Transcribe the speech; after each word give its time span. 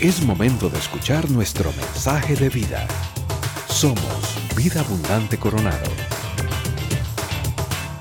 Es 0.00 0.22
momento 0.22 0.70
de 0.70 0.78
escuchar 0.78 1.30
nuestro 1.30 1.70
mensaje 1.74 2.34
de 2.34 2.48
vida. 2.48 2.88
Somos 3.68 4.56
Vida 4.56 4.80
Abundante 4.80 5.38
Coronado. 5.38 5.90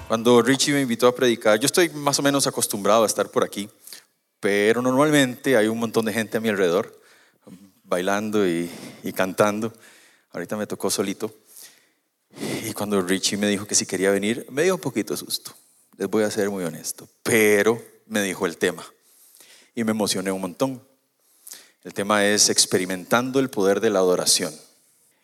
Cuando 0.07 0.41
Richie 0.41 0.71
me 0.71 0.80
invitó 0.80 1.07
a 1.09 1.14
predicar, 1.14 1.59
yo 1.59 1.66
estoy 1.66 1.89
más 1.89 2.18
o 2.18 2.21
menos 2.21 2.48
acostumbrado 2.48 3.04
a 3.04 3.05
estar 3.05 3.30
por 3.30 3.43
aquí, 3.43 3.70
pero 4.39 4.82
normalmente 4.82 5.57
hay 5.57 5.68
un 5.68 5.77
montón 5.77 6.05
de 6.05 6.14
gente 6.14 6.38
a 6.38 6.39
mi 6.39 6.48
alrededor, 6.48 7.02
bailando 7.84 8.47
y, 8.47 8.71
cantando. 9.13 9.73
Ahorita 10.31 10.55
me 10.55 10.68
tocó 10.68 10.89
solito. 10.89 11.36
Y 12.63 12.71
cuando 12.71 13.02
Richie 13.02 13.36
me 13.36 13.47
dijo 13.47 13.68
que 13.68 13.75
si 13.75 13.86
quería 13.86 14.11
venir, 14.11 14.47
me 14.52 14.63
dio 14.63 14.75
un 14.75 14.81
poquito 14.81 15.13
de 15.13 15.18
susto. 15.18 15.52
Les 15.97 16.09
voy 16.09 16.23
a 16.23 16.31
ser 16.31 16.50
muy 16.50 16.63
honesto. 16.63 17.09
Pero 17.23 17.84
me 18.05 18.21
dijo 18.21 18.45
el 18.45 18.55
tema. 18.55 18.86
Y 19.75 19.84
me 19.84 19.92
emocioné 19.92 20.32
un 20.32 20.39
montón. 20.39 20.89
El 21.82 21.93
tema 21.93 22.25
es 22.25 22.50
experimentando 22.50 23.39
el 23.39 23.50
poder 23.50 23.79
de 23.79 23.89
la 23.89 24.00
adoración. 24.00 24.54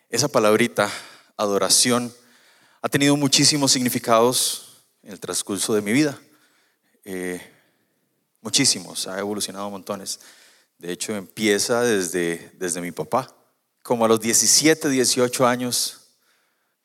Esa 0.08 0.28
palabrita, 0.28 0.90
adoración, 1.36 2.14
ha 2.80 2.88
tenido 2.88 3.14
muchísimos 3.14 3.72
significados 3.72 4.84
en 5.02 5.12
el 5.12 5.20
transcurso 5.20 5.74
de 5.74 5.82
mi 5.82 5.92
vida. 5.92 6.18
Eh, 7.04 7.42
muchísimos, 8.40 9.06
ha 9.06 9.18
evolucionado 9.18 9.68
montones. 9.68 10.18
De 10.78 10.92
hecho, 10.92 11.14
empieza 11.14 11.82
desde, 11.82 12.50
desde 12.54 12.80
mi 12.80 12.90
papá. 12.90 13.30
Como 13.82 14.06
a 14.06 14.08
los 14.08 14.18
17, 14.20 14.88
18 14.88 15.46
años, 15.46 16.08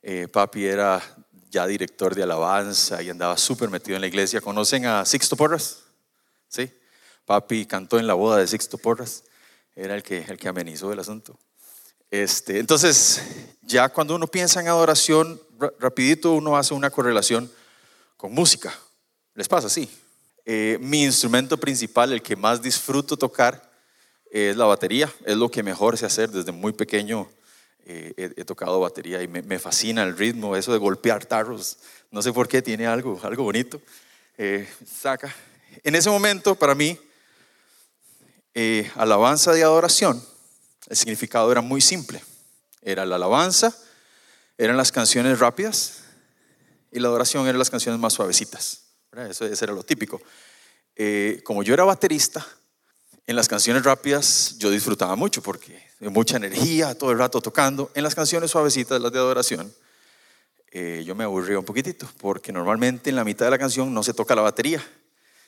eh, 0.02 0.28
papi 0.28 0.66
era 0.66 1.02
ya 1.50 1.66
director 1.66 2.14
de 2.14 2.24
alabanza 2.24 3.02
y 3.02 3.10
andaba 3.10 3.38
súper 3.38 3.70
metido 3.70 3.96
en 3.96 4.02
la 4.02 4.08
iglesia. 4.08 4.42
¿Conocen 4.42 4.86
a 4.86 5.06
Sixto 5.06 5.38
Porras? 5.38 5.84
Sí. 6.50 6.70
Papi 7.26 7.66
cantó 7.66 8.00
en 8.00 8.08
la 8.08 8.16
boda 8.16 8.38
de 8.38 8.48
Sixto 8.48 8.78
Porras. 8.78 9.24
Era 9.76 9.96
el 9.96 10.04
que, 10.04 10.20
el 10.20 10.38
que 10.38 10.48
amenizó 10.48 10.92
el 10.92 11.00
asunto. 11.00 11.38
Este, 12.10 12.60
entonces, 12.60 13.22
ya 13.62 13.90
cuando 13.90 14.16
uno 14.16 14.28
piensa 14.28 14.60
en 14.60 14.68
adoración, 14.68 15.42
rapidito 15.80 16.34
uno 16.34 16.58
hace 16.58 16.74
una 16.74 16.90
correlación 16.90 17.52
con 18.18 18.34
música. 18.34 18.74
¿Les 19.34 19.48
pasa? 19.48 19.70
Sí. 19.70 19.90
Eh, 20.46 20.78
mi 20.82 21.04
instrumento 21.04 21.58
principal, 21.58 22.12
el 22.12 22.22
que 22.22 22.36
más 22.36 22.62
disfruto 22.62 23.16
tocar, 23.16 23.72
es 24.30 24.56
la 24.58 24.66
batería. 24.66 25.12
Es 25.26 25.38
lo 25.38 25.50
que 25.50 25.64
mejor 25.64 25.98
sé 25.98 26.06
hacer 26.06 26.30
desde 26.30 26.52
muy 26.52 26.74
pequeño 26.74 27.30
eh, 27.86 28.34
he, 28.38 28.46
tocado 28.46 28.80
batería 28.80 29.24
y 29.24 29.28
me, 29.28 29.58
fascina 29.58 30.04
el 30.04 30.16
ritmo, 30.18 30.56
eso 30.56 30.72
de 30.72 30.78
golpear 30.78 31.26
tarros. 31.26 31.78
No 32.12 32.22
sé 32.22 32.32
por 32.32 32.48
qué, 32.48 32.62
tiene 32.62 32.86
algo, 32.88 33.20
algo 33.24 33.44
bonito. 33.44 33.82
Eh, 34.38 34.68
saca. 34.86 35.34
En 35.84 35.96
ese 35.96 36.10
momento, 36.10 36.56
para 36.56 36.76
mí, 36.76 36.98
eh, 38.54 38.92
alabanza 38.96 39.54
de 39.54 39.64
adoración, 39.64 40.24
el 40.88 40.98
significado 40.98 41.52
era 41.52 41.62
muy 41.62 41.82
simple. 41.82 42.24
Era 42.82 43.06
la 43.06 43.16
alabanza, 43.16 43.76
eran 44.58 44.78
las 44.78 44.92
canciones 44.92 45.40
rápidas 45.40 46.00
y 46.92 47.00
la 47.00 47.08
adoración 47.08 47.48
eran 47.48 47.60
las 47.60 47.70
canciones 47.70 48.00
más 48.00 48.14
suavecitas. 48.14 48.84
Eso, 49.30 49.46
era 49.46 49.74
lo 49.74 49.84
típico. 49.84 50.22
como 51.44 51.64
yo 51.64 51.74
era 51.74 51.84
baterista, 51.84 52.46
en 53.28 53.36
las 53.36 53.48
canciones 53.48 53.84
rápidas 53.84 54.56
yo 54.58 54.70
disfrutaba 54.70 55.16
mucho 55.16 55.42
porque 55.42 55.82
mucha 56.00 56.38
energía, 56.38 56.98
todo 56.98 57.12
el 57.12 57.20
rato 57.20 57.42
tocando. 57.42 57.92
En 57.94 58.04
las 58.04 58.16
canciones 58.16 58.52
suavecitas, 58.52 59.00
las 59.00 59.12
de 59.12 59.20
adoración, 59.20 59.72
eh, 60.72 61.04
yo 61.06 61.16
me 61.16 61.24
aburría 61.24 61.60
un 61.60 61.66
poquitito, 61.66 62.10
porque 62.20 62.52
normalmente 62.52 63.10
en 63.10 63.16
la 63.16 63.24
mitad 63.24 63.46
de 63.46 63.52
la 63.52 63.60
canción 63.60 63.94
no 63.94 64.04
se 64.04 64.14
toca 64.14 64.36
la 64.36 64.42
batería. 64.42 64.84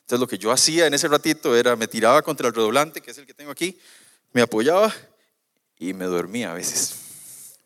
Entonces 0.03 0.19
lo 0.19 0.27
que 0.27 0.37
yo 0.37 0.51
hacía 0.51 0.85
en 0.85 0.93
ese 0.93 1.07
ratito 1.07 1.55
era 1.55 1.75
me 1.75 1.87
tiraba 1.87 2.21
contra 2.21 2.47
el 2.47 2.53
redoblante, 2.53 3.01
que 3.01 3.11
es 3.11 3.17
el 3.17 3.25
que 3.25 3.33
tengo 3.33 3.51
aquí, 3.51 3.79
me 4.33 4.41
apoyaba 4.41 4.93
y 5.79 5.93
me 5.93 6.05
dormía 6.05 6.51
a 6.51 6.53
veces. 6.53 6.95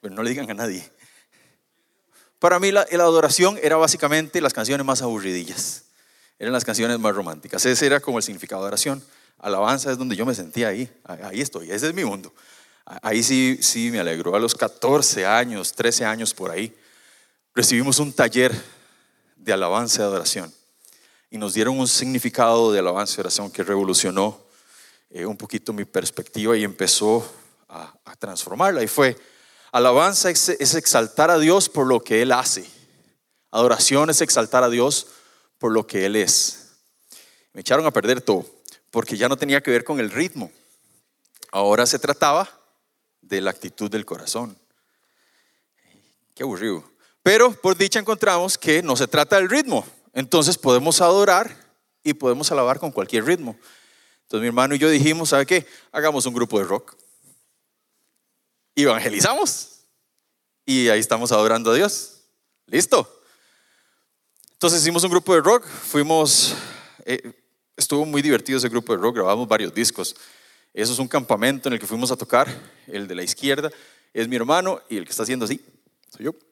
Pero 0.01 0.13
no 0.13 0.21
le 0.21 0.29
digan 0.29 0.49
a 0.51 0.53
nadie. 0.53 0.89
Para 2.39 2.59
mí 2.59 2.71
la, 2.71 2.85
la 2.91 3.03
adoración 3.03 3.59
era 3.61 3.77
básicamente 3.77 4.39
las 4.39 4.53
canciones 4.53 4.85
más 4.85 5.01
aburridillas. 5.01 5.85
Eran 6.37 6.53
las 6.53 6.63
canciones 6.63 6.99
más 6.99 7.15
románticas. 7.15 7.65
Ese 7.65 7.87
era 7.87 7.99
como 7.99 8.19
el 8.19 8.23
significado 8.23 8.61
de 8.61 8.67
adoración. 8.67 9.03
Alabanza 9.39 9.91
es 9.91 9.97
donde 9.97 10.15
yo 10.15 10.25
me 10.25 10.35
sentía 10.35 10.67
ahí. 10.67 10.87
Ahí 11.03 11.41
estoy. 11.41 11.71
Ese 11.71 11.87
es 11.87 11.93
mi 11.95 12.05
mundo. 12.05 12.31
Ahí 12.85 13.23
sí, 13.23 13.57
sí 13.61 13.89
me 13.91 13.99
alegró. 13.99 14.35
A 14.35 14.39
los 14.39 14.53
14 14.53 15.25
años, 15.25 15.73
13 15.73 16.05
años 16.05 16.35
por 16.35 16.51
ahí, 16.51 16.75
recibimos 17.55 17.97
un 17.97 18.13
taller 18.13 18.53
de 19.35 19.53
alabanza 19.53 20.01
y 20.01 20.05
adoración. 20.05 20.53
Y 21.29 21.37
nos 21.37 21.53
dieron 21.53 21.77
un 21.77 21.87
significado 21.87 22.71
de 22.71 22.79
alabanza 22.79 23.13
y 23.13 23.15
adoración 23.15 23.51
que 23.51 23.63
revolucionó 23.63 24.39
eh, 25.09 25.25
un 25.25 25.37
poquito 25.37 25.73
mi 25.73 25.85
perspectiva 25.85 26.57
y 26.57 26.63
empezó 26.63 27.29
a, 27.69 27.93
transformarla. 28.19 28.81
Y 28.83 28.87
fue, 28.87 29.15
alabanza 29.71 30.29
es, 30.29 30.49
es 30.49 30.73
exaltar 30.73 31.29
a 31.29 31.37
Dios 31.37 31.69
por 31.69 31.85
lo 31.85 32.03
que 32.03 32.21
Él 32.21 32.31
hace. 32.31 32.65
Adoración 33.51 34.09
es 34.09 34.21
exaltar 34.21 34.63
a 34.63 34.69
Dios 34.69 35.07
por 35.59 35.71
lo 35.71 35.85
que 35.85 36.05
Él 36.05 36.15
es. 36.15 36.67
Me 37.53 37.61
echaron 37.61 37.85
a 37.85 37.91
perder 37.91 38.21
todo, 38.21 38.45
porque 38.91 39.17
ya 39.17 39.29
no 39.29 39.37
tenía 39.37 39.61
que 39.61 39.71
ver 39.71 39.83
con 39.83 39.99
el 39.99 40.11
ritmo. 40.11 40.51
Ahora 41.51 41.85
se 41.85 41.99
trataba 41.99 42.49
de 43.21 43.41
la 43.41 43.51
actitud 43.51 43.89
del 43.89 44.05
corazón. 44.05 44.57
Qué 46.33 46.43
aburrido. 46.43 46.83
Pero 47.23 47.51
por 47.51 47.75
dicha 47.75 47.99
encontramos 47.99 48.57
que 48.57 48.81
no 48.83 48.95
se 48.95 49.07
trata 49.07 49.37
del 49.37 49.49
ritmo. 49.49 49.85
Entonces 50.17 50.57
podemos 50.57 50.99
adorar 50.99 51.55
y 52.03 52.11
podemos 52.15 52.51
alabar 52.51 52.79
con 52.79 52.91
cualquier 52.91 53.23
ritmo. 53.23 53.55
Entonces 54.23 54.41
mi 54.41 54.47
hermano 54.47 54.73
y 54.73 54.79
yo 54.79 54.89
dijimos, 54.89 55.29
¿sabe 55.29 55.45
qué? 55.45 55.67
Hagamos 55.91 56.25
un 56.25 56.33
grupo 56.33 56.57
de 56.57 56.65
rock. 56.65 56.97
Evangelizamos. 58.75 59.81
Y 60.65 60.89
ahí 60.89 60.99
estamos 60.99 61.31
adorando 61.31 61.69
a 61.69 61.75
Dios. 61.75 62.23
¿Listo? 62.65 63.07
Entonces 64.53 64.81
hicimos 64.81 65.03
un 65.03 65.11
grupo 65.11 65.35
de 65.35 65.41
rock. 65.41 65.67
Fuimos, 65.67 66.55
eh, 67.05 67.31
estuvo 67.75 68.03
muy 68.03 68.23
divertido 68.23 68.57
ese 68.57 68.69
grupo 68.69 68.93
de 68.93 68.99
rock. 69.03 69.17
Grabamos 69.17 69.47
varios 69.47 69.71
discos. 69.71 70.15
Eso 70.73 70.93
es 70.93 70.97
un 70.97 71.07
campamento 71.07 71.69
en 71.69 71.73
el 71.73 71.79
que 71.79 71.85
fuimos 71.85 72.09
a 72.09 72.17
tocar. 72.17 72.47
El 72.87 73.07
de 73.07 73.13
la 73.13 73.21
izquierda 73.21 73.69
es 74.15 74.27
mi 74.27 74.35
hermano 74.35 74.81
y 74.89 74.97
el 74.97 75.05
que 75.05 75.11
está 75.11 75.21
haciendo 75.21 75.45
así 75.45 75.63
soy 76.09 76.25
yo. 76.25 76.46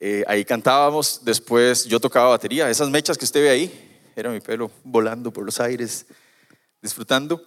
Eh, 0.00 0.24
ahí 0.28 0.44
cantábamos, 0.44 1.20
después 1.24 1.84
yo 1.84 1.98
tocaba 1.98 2.28
batería. 2.28 2.70
Esas 2.70 2.88
mechas 2.88 3.18
que 3.18 3.24
usted 3.24 3.42
ve 3.42 3.50
ahí, 3.50 4.10
era 4.14 4.30
mi 4.30 4.40
pelo 4.40 4.70
volando 4.84 5.32
por 5.32 5.44
los 5.44 5.60
aires, 5.60 6.06
disfrutando. 6.80 7.42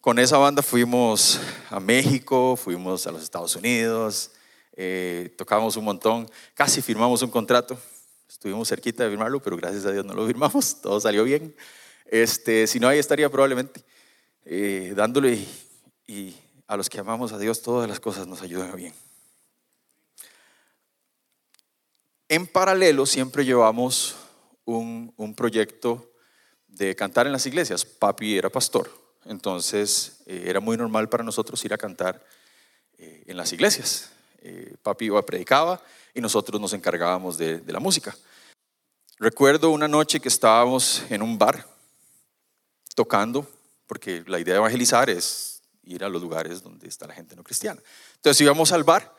Con 0.00 0.18
esa 0.18 0.38
banda 0.38 0.62
fuimos 0.62 1.38
a 1.68 1.78
México, 1.78 2.56
fuimos 2.56 3.06
a 3.06 3.12
los 3.12 3.22
Estados 3.22 3.54
Unidos, 3.54 4.30
eh, 4.74 5.34
tocábamos 5.36 5.76
un 5.76 5.84
montón, 5.84 6.30
casi 6.54 6.80
firmamos 6.80 7.20
un 7.20 7.30
contrato. 7.30 7.78
Estuvimos 8.26 8.68
cerquita 8.68 9.04
de 9.04 9.10
firmarlo, 9.10 9.42
pero 9.42 9.58
gracias 9.58 9.84
a 9.84 9.92
Dios 9.92 10.06
no 10.06 10.14
lo 10.14 10.26
firmamos, 10.26 10.80
todo 10.82 10.98
salió 11.00 11.24
bien. 11.24 11.54
Este, 12.06 12.66
si 12.66 12.80
no, 12.80 12.88
ahí 12.88 12.98
estaría 12.98 13.28
probablemente. 13.28 13.84
Eh, 14.46 14.94
dándole 14.96 15.46
y, 16.06 16.34
a 16.66 16.76
los 16.76 16.88
que 16.88 16.98
amamos 16.98 17.32
a 17.32 17.38
Dios 17.38 17.60
todas 17.60 17.88
las 17.88 18.00
cosas 18.00 18.26
nos 18.26 18.40
ayudan 18.40 18.74
bien. 18.74 18.94
En 22.30 22.46
paralelo 22.46 23.06
siempre 23.06 23.44
llevamos 23.44 24.14
un, 24.64 25.34
proyecto 25.36 26.12
de 26.68 26.94
cantar 26.94 27.26
en 27.26 27.32
las 27.32 27.44
iglesias. 27.44 27.84
Papi 27.84 28.38
era 28.38 28.48
pastor, 28.48 28.88
entonces 29.24 30.22
eh, 30.26 30.44
era 30.46 30.60
muy 30.60 30.76
normal 30.76 31.08
para 31.08 31.24
nosotros 31.24 31.64
ir 31.64 31.74
a 31.74 31.76
cantar 31.76 32.24
eh, 32.98 33.24
en 33.26 33.36
las 33.36 33.52
iglesias. 33.52 34.12
papi 34.80 35.06
iba, 35.06 35.20
predicaba 35.26 35.82
y 36.14 36.20
nosotros 36.20 36.60
nos 36.60 36.72
encargábamos 36.72 37.36
de, 37.36 37.58
de 37.58 37.72
la 37.72 37.80
música. 37.80 38.16
Recuerdo 39.18 39.70
una 39.70 39.88
noche 39.88 40.20
que 40.20 40.28
estábamos 40.28 41.02
en 41.10 41.22
un 41.22 41.36
bar 41.36 41.66
tocando 42.94 43.44
porque 43.88 44.22
la 44.28 44.38
idea 44.38 44.54
de 44.54 44.58
evangelizar 44.58 45.10
es 45.10 45.62
ir 45.82 46.04
a 46.04 46.08
los 46.08 46.22
lugares 46.22 46.62
donde 46.62 46.86
está 46.86 47.08
la 47.08 47.14
gente 47.14 47.34
no 47.34 47.42
cristiana. 47.42 47.82
Entonces 48.14 48.40
íbamos 48.40 48.70
al 48.70 48.84
bar 48.84 49.18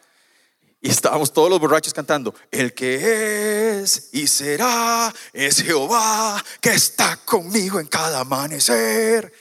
y 0.81 0.89
estábamos 0.89 1.31
todos 1.31 1.49
los 1.49 1.59
borrachos 1.59 1.93
cantando, 1.93 2.33
el 2.49 2.73
que 2.73 3.79
es 3.81 4.09
y 4.13 4.25
será 4.25 5.13
es 5.31 5.61
Jehová 5.61 6.43
que 6.59 6.71
está 6.71 7.17
conmigo 7.17 7.79
en 7.79 7.85
cada 7.85 8.21
amanecer. 8.21 9.31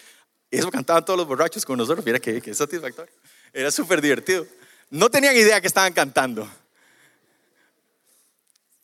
Eso 0.50 0.70
cantaban 0.70 1.04
todos 1.04 1.18
los 1.18 1.26
borrachos 1.26 1.64
con 1.64 1.78
nosotros, 1.78 2.04
mira 2.04 2.18
qué, 2.20 2.42
qué 2.42 2.54
satisfactorio. 2.54 3.12
Era 3.52 3.70
súper 3.70 4.02
divertido. 4.02 4.46
No 4.90 5.08
tenían 5.08 5.34
idea 5.34 5.60
que 5.60 5.66
estaban 5.66 5.92
cantando, 5.92 6.48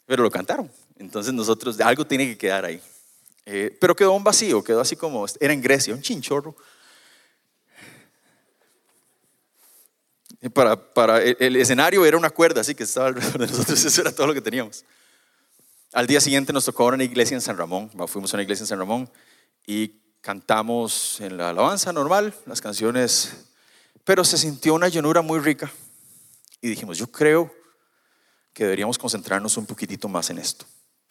pero 0.06 0.22
lo 0.22 0.30
cantaron. 0.30 0.70
Entonces 0.98 1.34
nosotros, 1.34 1.78
algo 1.80 2.06
tiene 2.06 2.26
que 2.26 2.38
quedar 2.38 2.64
ahí. 2.64 2.80
Eh, 3.44 3.76
pero 3.80 3.94
quedó 3.94 4.12
un 4.12 4.24
vacío, 4.24 4.64
quedó 4.64 4.80
así 4.80 4.96
como, 4.96 5.26
era 5.40 5.52
en 5.52 5.60
Grecia, 5.60 5.94
un 5.94 6.00
chinchorro. 6.00 6.56
Para, 10.52 11.22
el, 11.22 11.56
escenario 11.56 12.04
era 12.04 12.16
una 12.16 12.30
cuerda, 12.30 12.60
así 12.60 12.74
que 12.74 12.84
estaba 12.84 13.08
alrededor 13.08 13.38
de 13.38 13.46
nosotros, 13.46 13.84
eso 13.84 14.00
era 14.00 14.12
todo 14.12 14.26
lo 14.26 14.34
que 14.34 14.40
teníamos. 14.40 14.84
Al 15.92 16.06
día 16.06 16.20
siguiente 16.20 16.52
nos 16.52 16.64
tocó 16.64 16.86
una 16.86 17.04
iglesia 17.04 17.34
en 17.34 17.40
San 17.40 17.56
Ramón, 17.56 17.90
fuimos 18.08 18.32
a 18.32 18.36
una 18.36 18.42
iglesia 18.42 18.64
en 18.64 18.68
San 18.68 18.78
Ramón 18.78 19.10
y 19.66 19.94
cantamos 20.20 21.20
en 21.20 21.36
la 21.36 21.50
alabanza 21.50 21.92
normal 21.92 22.34
las 22.46 22.60
canciones 22.60 23.46
Pero 24.04 24.24
se 24.24 24.36
sintió 24.36 24.74
una 24.74 24.88
llanura 24.88 25.22
muy 25.22 25.38
rica 25.38 25.70
y 26.60 26.68
dijimos, 26.68 26.98
yo 26.98 27.06
creo 27.06 27.54
que 28.52 28.64
deberíamos 28.64 28.98
concentrarnos 28.98 29.56
un 29.56 29.66
poquitito 29.66 30.08
más 30.08 30.30
en 30.30 30.38
esto. 30.38 30.64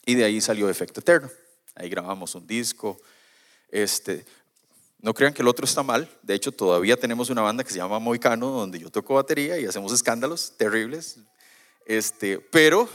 Y 0.06 0.16
de 0.16 0.24
ahí 0.24 0.42
salió 0.42 0.70
Efecto 0.70 1.00
Eterno. 1.00 1.30
Ahí 1.76 1.90
grabamos 1.90 2.36
un 2.36 2.48
disco. 2.48 3.00
Este, 3.70 4.26
no 5.06 5.14
crean 5.14 5.36
que 5.36 5.44
el 5.44 5.48
otro 5.48 5.66
está 5.66 5.84
mal. 5.84 6.10
De 6.24 6.34
hecho, 6.34 6.52
todavía 6.52 6.98
tenemos 6.98 7.30
una 7.30 7.44
banda 7.44 7.64
que 7.64 7.70
se 7.70 7.78
llama 7.78 8.00
Moicano, 8.00 8.50
donde 8.50 8.80
yo 8.80 8.90
toco 8.90 9.14
batería 9.14 9.56
y 9.60 9.66
hacemos 9.68 9.94
escándalos 9.94 10.54
terribles. 10.58 11.20
Este, 11.86 12.40
pero 12.40 12.90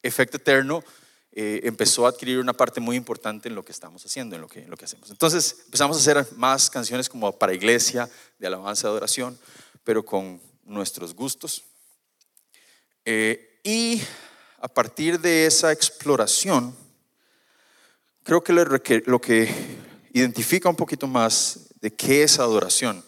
Efecto 0.00 0.36
Eterno 0.36 0.84
eh, 1.32 1.62
empezó 1.64 2.06
a 2.06 2.10
adquirir 2.10 2.38
una 2.38 2.52
parte 2.52 2.80
muy 2.80 2.94
importante 2.94 3.48
en 3.48 3.56
lo 3.56 3.64
que 3.64 3.72
estamos 3.72 4.06
haciendo, 4.06 4.36
en 4.36 4.42
lo 4.42 4.46
que, 4.46 4.68
lo 4.68 4.76
que 4.76 4.84
hacemos. 4.84 5.10
Entonces 5.10 5.62
empezamos 5.64 5.96
a 5.96 6.00
hacer 6.00 6.32
más 6.36 6.70
canciones 6.70 7.08
como 7.08 7.36
para 7.36 7.52
iglesia, 7.52 8.08
de 8.38 8.46
alabanza, 8.46 8.86
de 8.86 8.92
adoración, 8.92 9.36
pero 9.82 10.04
con 10.04 10.40
nuestros 10.62 11.12
gustos. 11.12 11.64
Eh, 13.04 13.58
y 13.64 14.00
a 14.60 14.68
partir 14.68 15.18
de 15.18 15.46
esa 15.46 15.72
exploración, 15.72 16.72
creo 18.22 18.44
que 18.44 18.52
lo 18.52 19.20
que 19.20 19.87
identifica 20.12 20.68
un 20.68 20.76
poquito 20.76 21.06
más 21.06 21.70
de 21.80 21.94
qué 21.94 22.22
es 22.22 22.38
adoración 22.38 23.04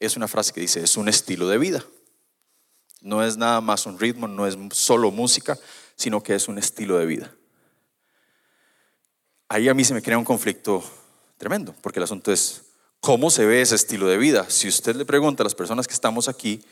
es 0.00 0.16
una 0.16 0.28
frase 0.28 0.52
que 0.52 0.60
dice, 0.60 0.82
es 0.82 0.96
un 0.96 1.08
estilo 1.08 1.48
de 1.48 1.58
vida. 1.58 1.84
No 3.00 3.24
es 3.24 3.36
nada 3.36 3.60
más 3.60 3.86
un 3.86 3.98
ritmo, 3.98 4.28
no 4.28 4.46
es 4.46 4.56
solo 4.72 5.10
música, 5.10 5.58
sino 5.96 6.22
que 6.22 6.34
es 6.34 6.48
un 6.48 6.58
estilo 6.58 6.98
de 6.98 7.06
vida. 7.06 7.34
Ahí 9.48 9.68
a 9.68 9.74
mí 9.74 9.84
se 9.84 9.94
me 9.94 10.02
crea 10.02 10.18
un 10.18 10.24
conflicto 10.24 10.84
tremendo, 11.36 11.74
porque 11.80 11.98
el 11.98 12.04
asunto 12.04 12.32
es, 12.32 12.62
¿cómo 13.00 13.30
se 13.30 13.46
ve 13.46 13.60
ese 13.60 13.74
estilo 13.74 14.06
de 14.06 14.18
vida? 14.18 14.48
Si 14.50 14.68
usted 14.68 14.94
le 14.94 15.04
pregunta 15.04 15.42
a 15.42 15.44
las 15.44 15.54
personas 15.54 15.86
que 15.86 15.94
estamos 15.94 16.28
aquí, 16.28 16.62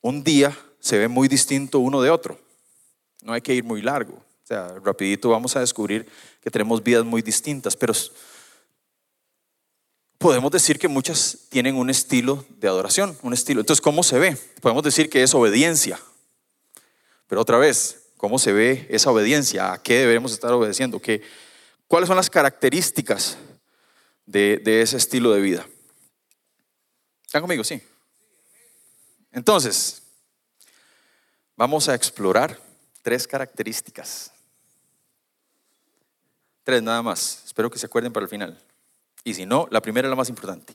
un 0.00 0.22
día 0.22 0.56
se 0.78 0.98
ve 0.98 1.08
muy 1.08 1.28
distinto 1.28 1.80
uno 1.80 2.00
de 2.00 2.10
otro. 2.10 2.38
No 3.22 3.32
hay 3.32 3.42
que 3.42 3.54
ir 3.54 3.64
muy 3.64 3.82
largo. 3.82 4.14
O 4.14 4.46
sea, 4.46 4.68
rapidito 4.82 5.28
vamos 5.28 5.54
a 5.56 5.60
descubrir 5.60 6.08
que 6.42 6.50
tenemos 6.50 6.82
vidas 6.82 7.04
muy 7.04 7.20
distintas, 7.20 7.76
pero 7.76 7.92
podemos 10.20 10.52
decir 10.52 10.78
que 10.78 10.86
muchas 10.86 11.46
tienen 11.48 11.76
un 11.76 11.88
estilo 11.88 12.44
de 12.50 12.68
adoración, 12.68 13.16
un 13.22 13.32
estilo. 13.32 13.60
Entonces, 13.60 13.80
¿cómo 13.80 14.02
se 14.02 14.18
ve? 14.18 14.36
Podemos 14.60 14.82
decir 14.82 15.08
que 15.08 15.22
es 15.22 15.34
obediencia. 15.34 15.98
Pero 17.26 17.40
otra 17.40 17.56
vez, 17.56 18.10
¿cómo 18.18 18.38
se 18.38 18.52
ve 18.52 18.86
esa 18.90 19.10
obediencia? 19.10 19.72
¿A 19.72 19.82
qué 19.82 20.00
debemos 20.00 20.32
estar 20.32 20.52
obedeciendo? 20.52 21.00
¿Qué, 21.00 21.22
¿Cuáles 21.88 22.06
son 22.06 22.18
las 22.18 22.28
características 22.28 23.38
de, 24.26 24.60
de 24.62 24.82
ese 24.82 24.98
estilo 24.98 25.32
de 25.32 25.40
vida? 25.40 25.66
¿Están 27.24 27.40
conmigo? 27.40 27.64
Sí. 27.64 27.80
Entonces, 29.32 30.02
vamos 31.56 31.88
a 31.88 31.94
explorar 31.94 32.60
tres 33.00 33.26
características. 33.26 34.32
Tres 36.62 36.82
nada 36.82 37.00
más. 37.00 37.42
Espero 37.46 37.70
que 37.70 37.78
se 37.78 37.86
acuerden 37.86 38.12
para 38.12 38.24
el 38.24 38.28
final. 38.28 38.62
Y 39.24 39.34
si 39.34 39.46
no, 39.46 39.68
la 39.70 39.82
primera 39.82 40.08
es 40.08 40.10
la 40.10 40.16
más 40.16 40.28
importante. 40.28 40.74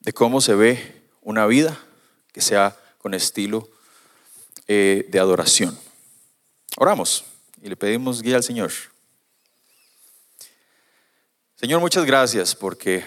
De 0.00 0.12
cómo 0.12 0.40
se 0.40 0.54
ve 0.54 1.02
una 1.22 1.46
vida 1.46 1.78
que 2.32 2.40
sea 2.40 2.76
con 2.98 3.14
estilo 3.14 3.68
eh, 4.66 5.06
de 5.08 5.18
adoración. 5.18 5.78
Oramos 6.76 7.24
y 7.62 7.68
le 7.68 7.76
pedimos 7.76 8.22
guía 8.22 8.36
al 8.36 8.44
Señor. 8.44 8.70
Señor, 11.56 11.80
muchas 11.80 12.04
gracias 12.04 12.54
porque 12.54 13.04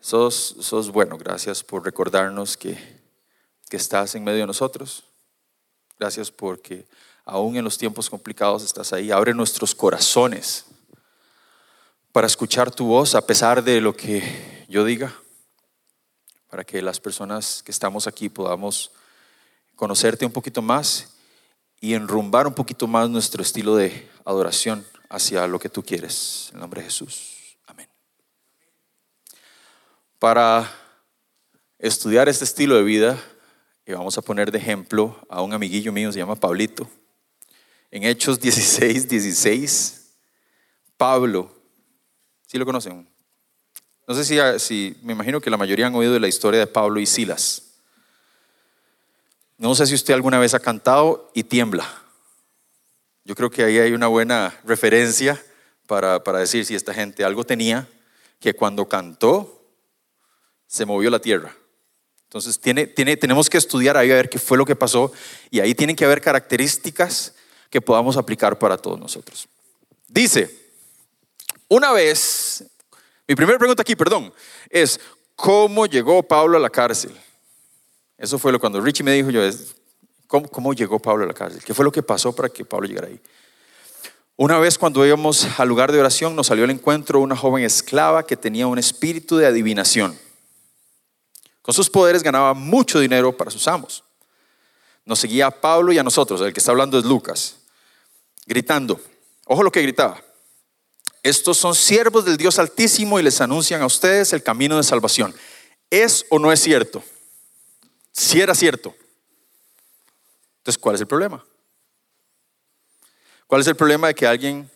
sos, 0.00 0.56
sos 0.60 0.90
bueno. 0.90 1.16
Gracias 1.16 1.62
por 1.62 1.84
recordarnos 1.84 2.56
que, 2.56 2.76
que 3.70 3.76
estás 3.78 4.14
en 4.14 4.24
medio 4.24 4.40
de 4.40 4.46
nosotros. 4.46 5.04
Gracias 5.98 6.30
porque 6.30 6.86
aún 7.24 7.56
en 7.56 7.64
los 7.64 7.78
tiempos 7.78 8.10
complicados 8.10 8.62
estás 8.62 8.92
ahí. 8.92 9.10
Abre 9.10 9.34
nuestros 9.34 9.74
corazones 9.74 10.66
para 12.12 12.26
escuchar 12.26 12.70
tu 12.70 12.86
voz 12.86 13.14
a 13.14 13.26
pesar 13.26 13.64
de 13.64 13.80
lo 13.80 13.96
que 13.96 14.64
yo 14.68 14.84
diga, 14.84 15.14
para 16.48 16.64
que 16.64 16.80
las 16.82 17.00
personas 17.00 17.62
que 17.62 17.72
estamos 17.72 18.06
aquí 18.06 18.28
podamos 18.28 18.92
conocerte 19.74 20.24
un 20.24 20.32
poquito 20.32 20.62
más 20.62 21.16
y 21.80 21.94
enrumbar 21.94 22.46
un 22.46 22.54
poquito 22.54 22.86
más 22.86 23.10
nuestro 23.10 23.42
estilo 23.42 23.74
de 23.76 24.08
adoración 24.24 24.86
hacia 25.08 25.46
lo 25.46 25.58
que 25.58 25.68
tú 25.68 25.82
quieres. 25.82 26.50
En 26.52 26.60
nombre 26.60 26.80
de 26.80 26.86
Jesús. 26.86 27.30
para 30.20 30.72
estudiar 31.78 32.30
este 32.30 32.44
estilo 32.44 32.76
de 32.76 32.82
vida, 32.82 33.22
vamos 33.86 34.16
a 34.16 34.22
poner 34.22 34.50
de 34.50 34.56
ejemplo 34.56 35.18
a 35.28 35.42
un 35.42 35.52
amiguillo 35.52 35.92
mío, 35.92 36.10
se 36.10 36.18
llama 36.18 36.36
Pablito. 36.36 36.88
En 37.94 38.02
Hechos 38.02 38.40
16, 38.40 39.08
16, 39.08 40.00
Pablo, 40.96 41.48
¿sí 42.44 42.58
lo 42.58 42.66
conocen? 42.66 43.08
No 44.08 44.16
sé 44.16 44.24
si, 44.24 44.36
si, 44.58 44.96
me 45.04 45.12
imagino 45.12 45.40
que 45.40 45.48
la 45.48 45.56
mayoría 45.56 45.86
han 45.86 45.94
oído 45.94 46.12
de 46.12 46.18
la 46.18 46.26
historia 46.26 46.58
de 46.58 46.66
Pablo 46.66 46.98
y 46.98 47.06
Silas. 47.06 47.76
No 49.58 49.76
sé 49.76 49.86
si 49.86 49.94
usted 49.94 50.12
alguna 50.12 50.40
vez 50.40 50.54
ha 50.54 50.58
cantado 50.58 51.30
y 51.34 51.44
tiembla. 51.44 51.86
Yo 53.24 53.36
creo 53.36 53.48
que 53.48 53.62
ahí 53.62 53.78
hay 53.78 53.92
una 53.92 54.08
buena 54.08 54.58
referencia 54.64 55.40
para, 55.86 56.24
para 56.24 56.40
decir 56.40 56.66
si 56.66 56.74
esta 56.74 56.92
gente 56.92 57.22
algo 57.22 57.44
tenía, 57.44 57.88
que 58.40 58.54
cuando 58.54 58.88
cantó 58.88 59.70
se 60.66 60.84
movió 60.84 61.10
la 61.10 61.20
tierra. 61.20 61.56
Entonces 62.24 62.58
tiene, 62.58 62.88
tiene, 62.88 63.16
tenemos 63.16 63.48
que 63.48 63.58
estudiar 63.58 63.96
ahí 63.96 64.10
a 64.10 64.16
ver 64.16 64.28
qué 64.28 64.40
fue 64.40 64.58
lo 64.58 64.66
que 64.66 64.74
pasó 64.74 65.12
y 65.48 65.60
ahí 65.60 65.76
tienen 65.76 65.94
que 65.94 66.04
haber 66.04 66.20
características 66.20 67.33
que 67.74 67.80
podamos 67.80 68.16
aplicar 68.16 68.56
para 68.56 68.78
todos 68.78 69.00
nosotros. 69.00 69.48
Dice, 70.06 70.48
una 71.66 71.90
vez, 71.90 72.62
mi 73.26 73.34
primera 73.34 73.58
pregunta 73.58 73.82
aquí, 73.82 73.96
perdón, 73.96 74.32
es, 74.70 75.00
¿cómo 75.34 75.84
llegó 75.86 76.22
Pablo 76.22 76.56
a 76.56 76.60
la 76.60 76.70
cárcel? 76.70 77.10
Eso 78.16 78.38
fue 78.38 78.52
lo 78.52 78.60
cuando 78.60 78.80
Richie 78.80 79.02
me 79.02 79.10
dijo 79.10 79.30
yo, 79.30 79.40
¿cómo, 80.28 80.48
¿cómo 80.48 80.72
llegó 80.72 81.00
Pablo 81.00 81.24
a 81.24 81.26
la 81.26 81.34
cárcel? 81.34 81.64
¿Qué 81.64 81.74
fue 81.74 81.84
lo 81.84 81.90
que 81.90 82.00
pasó 82.00 82.32
para 82.32 82.48
que 82.48 82.64
Pablo 82.64 82.86
llegara 82.86 83.08
ahí? 83.08 83.20
Una 84.36 84.60
vez 84.60 84.78
cuando 84.78 85.04
íbamos 85.04 85.44
al 85.58 85.66
lugar 85.66 85.90
de 85.90 85.98
oración 85.98 86.36
nos 86.36 86.46
salió 86.46 86.62
al 86.62 86.70
encuentro 86.70 87.18
una 87.18 87.34
joven 87.34 87.64
esclava 87.64 88.24
que 88.24 88.36
tenía 88.36 88.68
un 88.68 88.78
espíritu 88.78 89.36
de 89.36 89.46
adivinación. 89.46 90.16
Con 91.60 91.74
sus 91.74 91.90
poderes 91.90 92.22
ganaba 92.22 92.54
mucho 92.54 93.00
dinero 93.00 93.36
para 93.36 93.50
sus 93.50 93.66
amos. 93.66 94.04
Nos 95.04 95.18
seguía 95.18 95.48
a 95.48 95.50
Pablo 95.50 95.92
y 95.92 95.98
a 95.98 96.04
nosotros, 96.04 96.40
el 96.40 96.52
que 96.52 96.60
está 96.60 96.70
hablando 96.70 97.00
es 97.00 97.04
Lucas, 97.04 97.56
gritando. 98.46 99.00
Ojo 99.46 99.62
lo 99.62 99.72
que 99.72 99.82
gritaba. 99.82 100.22
Estos 101.22 101.56
son 101.56 101.74
siervos 101.74 102.24
del 102.24 102.36
Dios 102.36 102.58
Altísimo 102.58 103.18
y 103.18 103.22
les 103.22 103.40
anuncian 103.40 103.82
a 103.82 103.86
ustedes 103.86 104.32
el 104.32 104.42
camino 104.42 104.76
de 104.76 104.82
salvación. 104.82 105.34
¿Es 105.90 106.26
o 106.28 106.38
no 106.38 106.52
es 106.52 106.60
cierto? 106.60 107.02
Si 108.12 108.40
era 108.40 108.54
cierto. 108.54 108.94
Entonces, 110.58 110.78
¿cuál 110.78 110.94
es 110.94 111.00
el 111.00 111.06
problema? 111.06 111.44
¿Cuál 113.46 113.60
es 113.60 113.66
el 113.66 113.76
problema 113.76 114.08
de 114.08 114.14
que 114.14 114.26
alguien 114.26 114.70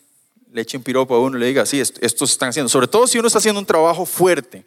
le 0.51 0.63
eche 0.63 0.77
un 0.77 0.83
piropo 0.83 1.15
a 1.15 1.21
uno 1.21 1.37
y 1.37 1.41
le 1.41 1.47
diga, 1.47 1.67
sí, 1.67 1.81
estos 1.81 2.31
están 2.31 2.51
haciendo? 2.51 2.69
Sobre 2.69 2.89
todo 2.89 3.07
si 3.07 3.19
uno 3.19 3.29
está 3.29 3.39
haciendo 3.39 3.61
un 3.61 3.67
trabajo 3.67 4.07
fuerte 4.07 4.65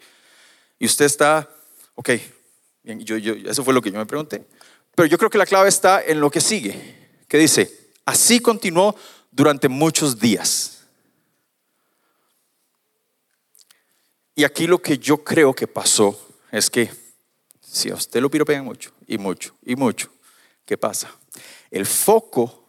y 0.78 0.86
usted 0.86 1.04
está 1.04 1.48
Ok, 1.94 2.10
yo, 2.82 3.16
eso 3.16 3.64
fue 3.64 3.74
lo 3.74 3.82
que 3.82 3.90
yo 3.90 3.98
me 3.98 4.06
pregunté. 4.06 4.44
Pero 4.94 5.06
yo 5.06 5.18
creo 5.18 5.30
que 5.30 5.38
la 5.38 5.46
clave 5.46 5.68
está 5.68 6.02
en 6.02 6.20
lo 6.20 6.30
que 6.30 6.40
sigue, 6.40 7.24
que 7.28 7.38
dice, 7.38 7.81
así 8.04 8.40
continuó 8.40 8.96
durante 9.30 9.68
muchos 9.68 10.18
días. 10.18 10.82
Y 14.34 14.44
aquí 14.44 14.66
lo 14.66 14.80
que 14.80 14.98
yo 14.98 15.22
creo 15.22 15.54
que 15.54 15.66
pasó 15.66 16.18
es 16.50 16.70
que 16.70 16.90
si 17.60 17.90
a 17.90 17.94
usted 17.94 18.20
lo 18.20 18.30
piropean 18.30 18.64
mucho, 18.64 18.92
y 19.06 19.18
mucho, 19.18 19.54
y 19.64 19.76
mucho, 19.76 20.10
¿qué 20.64 20.76
pasa? 20.76 21.10
El 21.70 21.86
foco 21.86 22.64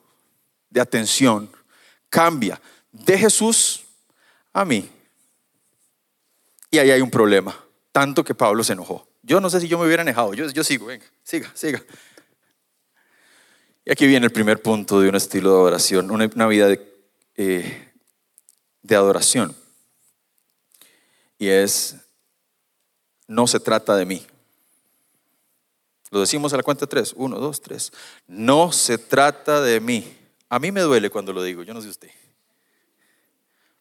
de 0.69 0.81
atención 0.81 1.49
cambia 2.09 2.61
de 2.91 3.17
Jesús 3.17 3.83
a 4.53 4.63
mí. 4.65 4.89
Y 6.71 6.77
ahí 6.79 6.91
hay 6.91 7.01
un 7.01 7.11
problema, 7.11 7.57
tanto 7.91 8.23
que 8.23 8.33
Pablo 8.33 8.63
se 8.63 8.73
enojó. 8.73 9.07
Yo 9.21 9.39
no 9.39 9.49
sé 9.49 9.61
si 9.61 9.67
yo 9.67 9.77
me 9.77 9.85
hubiera 9.85 10.03
enojado. 10.03 10.33
Yo, 10.33 10.49
yo 10.49 10.63
sigo, 10.63 10.87
venga, 10.87 11.05
siga, 11.23 11.51
siga. 11.53 11.81
Y 13.85 13.91
aquí 13.91 14.07
viene 14.07 14.25
el 14.25 14.31
primer 14.31 14.61
punto 14.61 15.01
de 15.01 15.09
un 15.09 15.15
estilo 15.15 15.49
de 15.49 15.55
adoración, 15.55 16.09
una, 16.09 16.47
vida 16.47 16.67
de, 16.67 17.03
eh, 17.35 17.91
de 18.81 18.95
adoración. 18.95 19.55
Y 21.37 21.49
es, 21.49 21.97
no 23.27 23.47
se 23.47 23.59
trata 23.59 23.95
de 23.95 24.05
mí. 24.05 24.25
Lo 26.11 26.19
decimos 26.19 26.53
a 26.53 26.57
la 26.57 26.63
cuenta 26.63 26.85
tres. 26.85 27.11
Uno, 27.17 27.39
dos, 27.39 27.59
tres. 27.59 27.91
No 28.27 28.71
se 28.71 28.97
trata 28.99 29.61
de 29.61 29.79
mí. 29.79 30.15
A 30.47 30.59
mí 30.59 30.71
me 30.71 30.81
duele 30.81 31.09
cuando 31.09 31.33
lo 31.33 31.41
digo, 31.41 31.63
yo 31.63 31.73
no 31.73 31.81
sé 31.81 31.89
usted. 31.89 32.11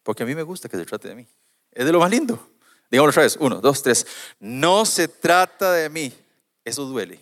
Porque 0.03 0.23
a 0.23 0.27
mí 0.27 0.35
me 0.35 0.43
gusta 0.43 0.69
que 0.69 0.79
se 0.79 0.87
trate 0.87 1.09
de 1.09 1.15
mí. 1.15 1.27
Es 1.71 1.85
de 1.85 1.93
lo 1.93 2.01
más 2.01 2.11
lindo. 2.11 2.49
Digámoslo 2.91 3.11
otra 3.11 3.23
vez. 3.25 3.37
Uno, 3.39 3.61
dos, 3.61 3.83
tres. 3.83 4.07
No 4.41 4.85
se 4.87 5.09
trata 5.09 5.73
de 5.73 5.91
mí. 5.91 6.13
Eso 6.65 6.87
duele. 6.87 7.21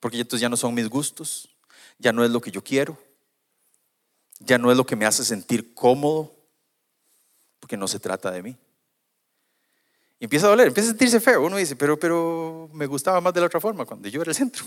Porque 0.00 0.18
entonces 0.18 0.40
ya 0.40 0.48
no 0.48 0.56
son 0.56 0.74
mis 0.74 0.88
gustos. 0.88 1.48
Ya 1.98 2.12
no 2.12 2.24
es 2.24 2.30
lo 2.30 2.40
que 2.40 2.50
yo 2.50 2.62
quiero. 2.62 2.96
Ya 4.40 4.56
no 4.56 4.70
es 4.70 4.76
lo 4.76 4.86
que 4.86 4.96
me 4.96 5.04
hace 5.04 5.24
sentir 5.24 5.74
cómodo. 5.74 6.34
Porque 7.60 7.76
no 7.76 7.88
se 7.88 7.98
trata 7.98 8.30
de 8.30 8.42
mí. 8.42 8.56
Empieza 10.20 10.46
a 10.46 10.50
doler, 10.50 10.68
empieza 10.68 10.88
a 10.88 10.92
sentirse 10.92 11.20
feo. 11.20 11.42
Uno 11.42 11.56
dice, 11.56 11.76
pero, 11.76 11.98
pero 11.98 12.68
me 12.72 12.86
gustaba 12.86 13.20
más 13.20 13.32
de 13.34 13.40
la 13.40 13.46
otra 13.46 13.60
forma, 13.60 13.84
cuando 13.84 14.08
yo 14.08 14.20
era 14.20 14.30
el 14.30 14.36
centro. 14.36 14.64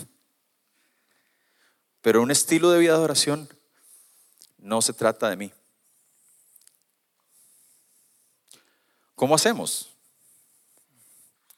Pero 2.00 2.22
un 2.22 2.30
estilo 2.30 2.70
de 2.70 2.80
vida 2.80 2.96
de 2.96 3.04
oración 3.04 3.48
no 4.58 4.80
se 4.80 4.92
trata 4.92 5.28
de 5.28 5.36
mí. 5.36 5.52
¿Cómo 9.14 9.34
hacemos? 9.34 9.90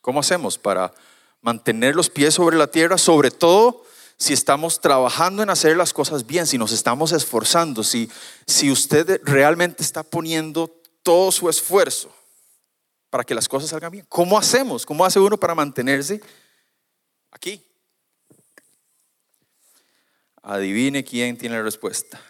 ¿Cómo 0.01 0.21
hacemos 0.21 0.59
para 0.59 0.93
mantener 1.41 1.95
los 1.95 2.11
pies 2.11 2.35
sobre 2.35 2.59
la 2.59 2.67
tierra? 2.67 2.99
Sobre 2.99 3.31
todo 3.31 3.85
si 4.17 4.33
estamos 4.33 4.81
trabajando 4.81 5.43
en 5.43 5.51
hacer 5.51 5.77
las 5.77 5.93
cosas 5.93 6.27
bien, 6.27 6.47
si 6.47 6.59
nos 6.59 6.73
estamos 6.73 7.13
esforzando, 7.13 7.83
si, 7.83 8.11
si 8.47 8.71
usted 8.71 9.21
realmente 9.25 9.83
está 9.83 10.03
poniendo 10.03 10.69
todo 11.03 11.33
su 11.33 11.49
esfuerzo 11.49 12.15
para 13.11 13.25
que 13.25 13.35
las 13.35 13.49
cosas 13.49 13.71
salgan 13.71 13.93
bien. 13.93 14.07
¿Cómo 14.09 14.39
hacemos? 14.39 14.85
¿Cómo 14.85 15.05
hace 15.05 15.21
uno 15.21 15.37
para 15.37 15.55
mantenerse 15.55 16.21
aquí? 17.31 17.63
Adivine 20.43 21.05
quién 21.05 21.39
tiene 21.39 21.57
la 21.57 21.63
respuesta. 21.63 22.21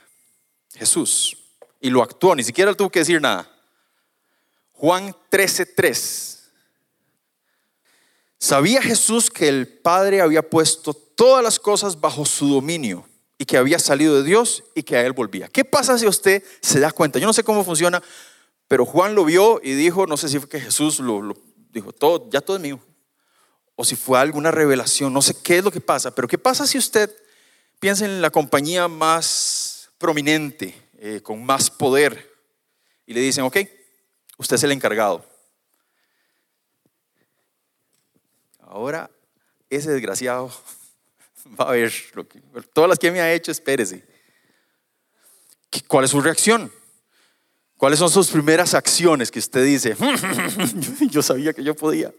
Jesús. 0.74 1.36
Y 1.80 1.90
lo 1.90 2.02
actuó, 2.02 2.34
ni 2.34 2.42
siquiera 2.44 2.74
tuvo 2.74 2.90
que 2.90 3.00
decir 3.00 3.20
nada. 3.20 3.50
Juan 4.72 5.14
13:3. 5.30 6.33
Sabía 8.44 8.82
Jesús 8.82 9.30
que 9.30 9.48
el 9.48 9.66
Padre 9.66 10.20
había 10.20 10.42
puesto 10.42 10.92
todas 10.92 11.42
las 11.42 11.58
cosas 11.58 11.98
bajo 11.98 12.26
su 12.26 12.46
dominio 12.46 13.08
y 13.38 13.46
que 13.46 13.56
había 13.56 13.78
salido 13.78 14.16
de 14.16 14.22
Dios 14.22 14.64
y 14.74 14.82
que 14.82 14.98
a 14.98 15.00
Él 15.00 15.14
volvía. 15.14 15.48
¿Qué 15.48 15.64
pasa 15.64 15.96
si 15.96 16.06
usted 16.06 16.44
se 16.60 16.78
da 16.78 16.92
cuenta? 16.92 17.18
Yo 17.18 17.26
no 17.26 17.32
sé 17.32 17.42
cómo 17.42 17.64
funciona, 17.64 18.02
pero 18.68 18.84
Juan 18.84 19.14
lo 19.14 19.24
vio 19.24 19.62
y 19.64 19.72
dijo, 19.72 20.06
no 20.06 20.18
sé 20.18 20.28
si 20.28 20.38
fue 20.38 20.50
que 20.50 20.60
Jesús 20.60 21.00
lo, 21.00 21.34
dijo, 21.70 21.94
todo, 21.94 22.28
ya 22.30 22.42
todo 22.42 22.58
es 22.58 22.62
mío. 22.62 22.78
O 23.76 23.84
si 23.86 23.96
fue 23.96 24.18
alguna 24.18 24.50
revelación, 24.50 25.10
no 25.10 25.22
sé 25.22 25.34
qué 25.42 25.56
es 25.56 25.64
lo 25.64 25.70
que 25.70 25.80
pasa. 25.80 26.14
Pero 26.14 26.28
¿qué 26.28 26.36
pasa 26.36 26.66
si 26.66 26.76
usted 26.76 27.10
piensa 27.80 28.04
en 28.04 28.20
la 28.20 28.28
compañía 28.28 28.88
más 28.88 29.88
prominente, 29.96 30.74
eh, 30.98 31.22
con 31.22 31.42
más 31.42 31.70
poder, 31.70 32.30
y 33.06 33.14
le 33.14 33.20
dicen, 33.20 33.44
ok, 33.44 33.56
usted 34.36 34.56
es 34.56 34.64
el 34.64 34.72
encargado. 34.72 35.33
Ahora, 38.74 39.08
ese 39.70 39.92
desgraciado 39.92 40.52
va 41.60 41.68
a 41.68 41.72
ver 41.72 41.94
lo 42.14 42.26
que, 42.26 42.40
todas 42.72 42.90
las 42.90 42.98
que 42.98 43.12
me 43.12 43.20
ha 43.20 43.32
hecho, 43.32 43.52
espérese. 43.52 44.04
¿Cuál 45.86 46.06
es 46.06 46.10
su 46.10 46.20
reacción? 46.20 46.72
¿Cuáles 47.76 48.00
son 48.00 48.10
sus 48.10 48.32
primeras 48.32 48.74
acciones 48.74 49.30
que 49.30 49.38
usted 49.38 49.64
dice, 49.64 49.96
yo 51.08 51.22
sabía 51.22 51.52
que 51.52 51.62
yo 51.62 51.76
podía? 51.76 52.12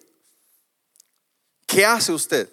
¿Qué 1.66 1.86
hace 1.86 2.14
usted? 2.14 2.50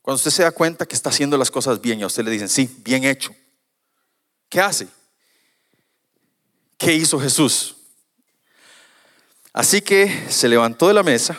Cuando 0.00 0.16
usted 0.16 0.30
se 0.30 0.42
da 0.42 0.52
cuenta 0.52 0.86
que 0.86 0.94
está 0.94 1.10
haciendo 1.10 1.36
las 1.36 1.50
cosas 1.50 1.82
bien 1.82 2.00
y 2.00 2.04
a 2.04 2.06
usted 2.06 2.24
le 2.24 2.30
dicen, 2.30 2.48
sí, 2.48 2.74
bien 2.78 3.04
hecho. 3.04 3.36
¿Qué 4.48 4.62
hace? 4.62 4.88
¿Qué 6.78 6.94
hizo 6.94 7.20
Jesús? 7.20 7.76
Así 9.52 9.82
que 9.82 10.30
se 10.30 10.48
levantó 10.48 10.88
de 10.88 10.94
la 10.94 11.02
mesa, 11.02 11.38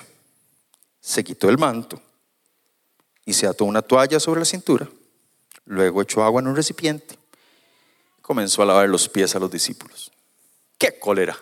se 1.06 1.24
quitó 1.24 1.50
el 1.50 1.58
manto 1.58 2.02
y 3.26 3.34
se 3.34 3.46
ató 3.46 3.66
una 3.66 3.82
toalla 3.82 4.20
sobre 4.20 4.40
la 4.42 4.46
cintura. 4.46 4.90
Luego 5.66 6.02
echó 6.02 6.24
agua 6.24 6.42
en 6.42 6.48
un 6.48 6.56
recipiente 6.56 7.18
comenzó 8.26 8.64
a 8.64 8.66
lavar 8.66 8.90
los 8.90 9.08
pies 9.08 9.36
a 9.36 9.40
los 9.40 9.52
discípulos. 9.52 10.12
¡Qué 10.80 10.98
cólera! 10.98 11.38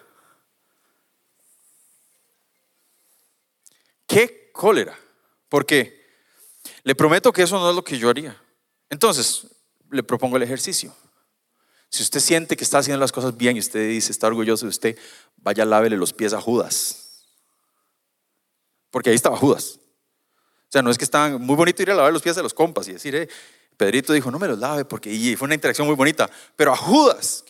¡Qué 4.06 4.50
cólera! 4.52 5.00
Porque 5.48 6.06
le 6.84 6.94
prometo 6.94 7.32
que 7.32 7.44
eso 7.44 7.58
no 7.58 7.70
es 7.70 7.76
lo 7.78 7.86
que 7.86 7.98
yo 7.98 8.10
haría. 8.10 8.36
Entonces, 8.90 9.48
le 9.92 10.04
propongo 10.04 10.36
el 10.36 10.44
ejercicio. 10.44 10.94
Si 11.88 12.04
usted 12.04 12.20
siente 12.20 12.58
que 12.58 12.66
está 12.66 12.80
haciendo 12.80 13.00
las 13.00 13.14
cosas 13.14 13.38
bien 13.38 13.56
y 13.56 13.62
usted 13.62 13.88
dice, 13.88 14.12
está 14.12 14.28
orgulloso 14.28 14.66
de 14.66 14.72
usted, 14.72 15.00
vaya, 15.38 15.64
lávele 15.64 15.96
los 15.96 16.12
pies 16.12 16.34
a 16.34 16.42
Judas. 16.42 17.03
Porque 18.94 19.10
ahí 19.10 19.16
estaba 19.16 19.36
Judas. 19.36 19.80
O 20.70 20.70
sea, 20.70 20.84
no 20.84 20.92
es 20.92 21.00
que 21.00 21.04
estaban 21.04 21.42
muy 21.42 21.56
bonito 21.56 21.82
ir 21.82 21.90
a 21.90 21.96
lavar 21.96 22.14
los 22.14 22.22
pies 22.22 22.36
de 22.36 22.44
los 22.44 22.54
compas 22.54 22.88
y 22.88 22.94
decir, 22.94 23.16
eh, 23.16 23.28
Pedrito 23.76 24.14
dijo, 24.14 24.30
no 24.30 24.38
me 24.38 24.48
los 24.48 24.60
lave 24.60 24.86
porque 24.86 25.36
fue 25.36 25.48
una 25.48 25.56
interacción 25.56 25.88
muy 25.88 25.96
bonita. 25.96 26.30
Pero 26.56 26.72
a 26.72 26.78
Judas, 26.78 27.44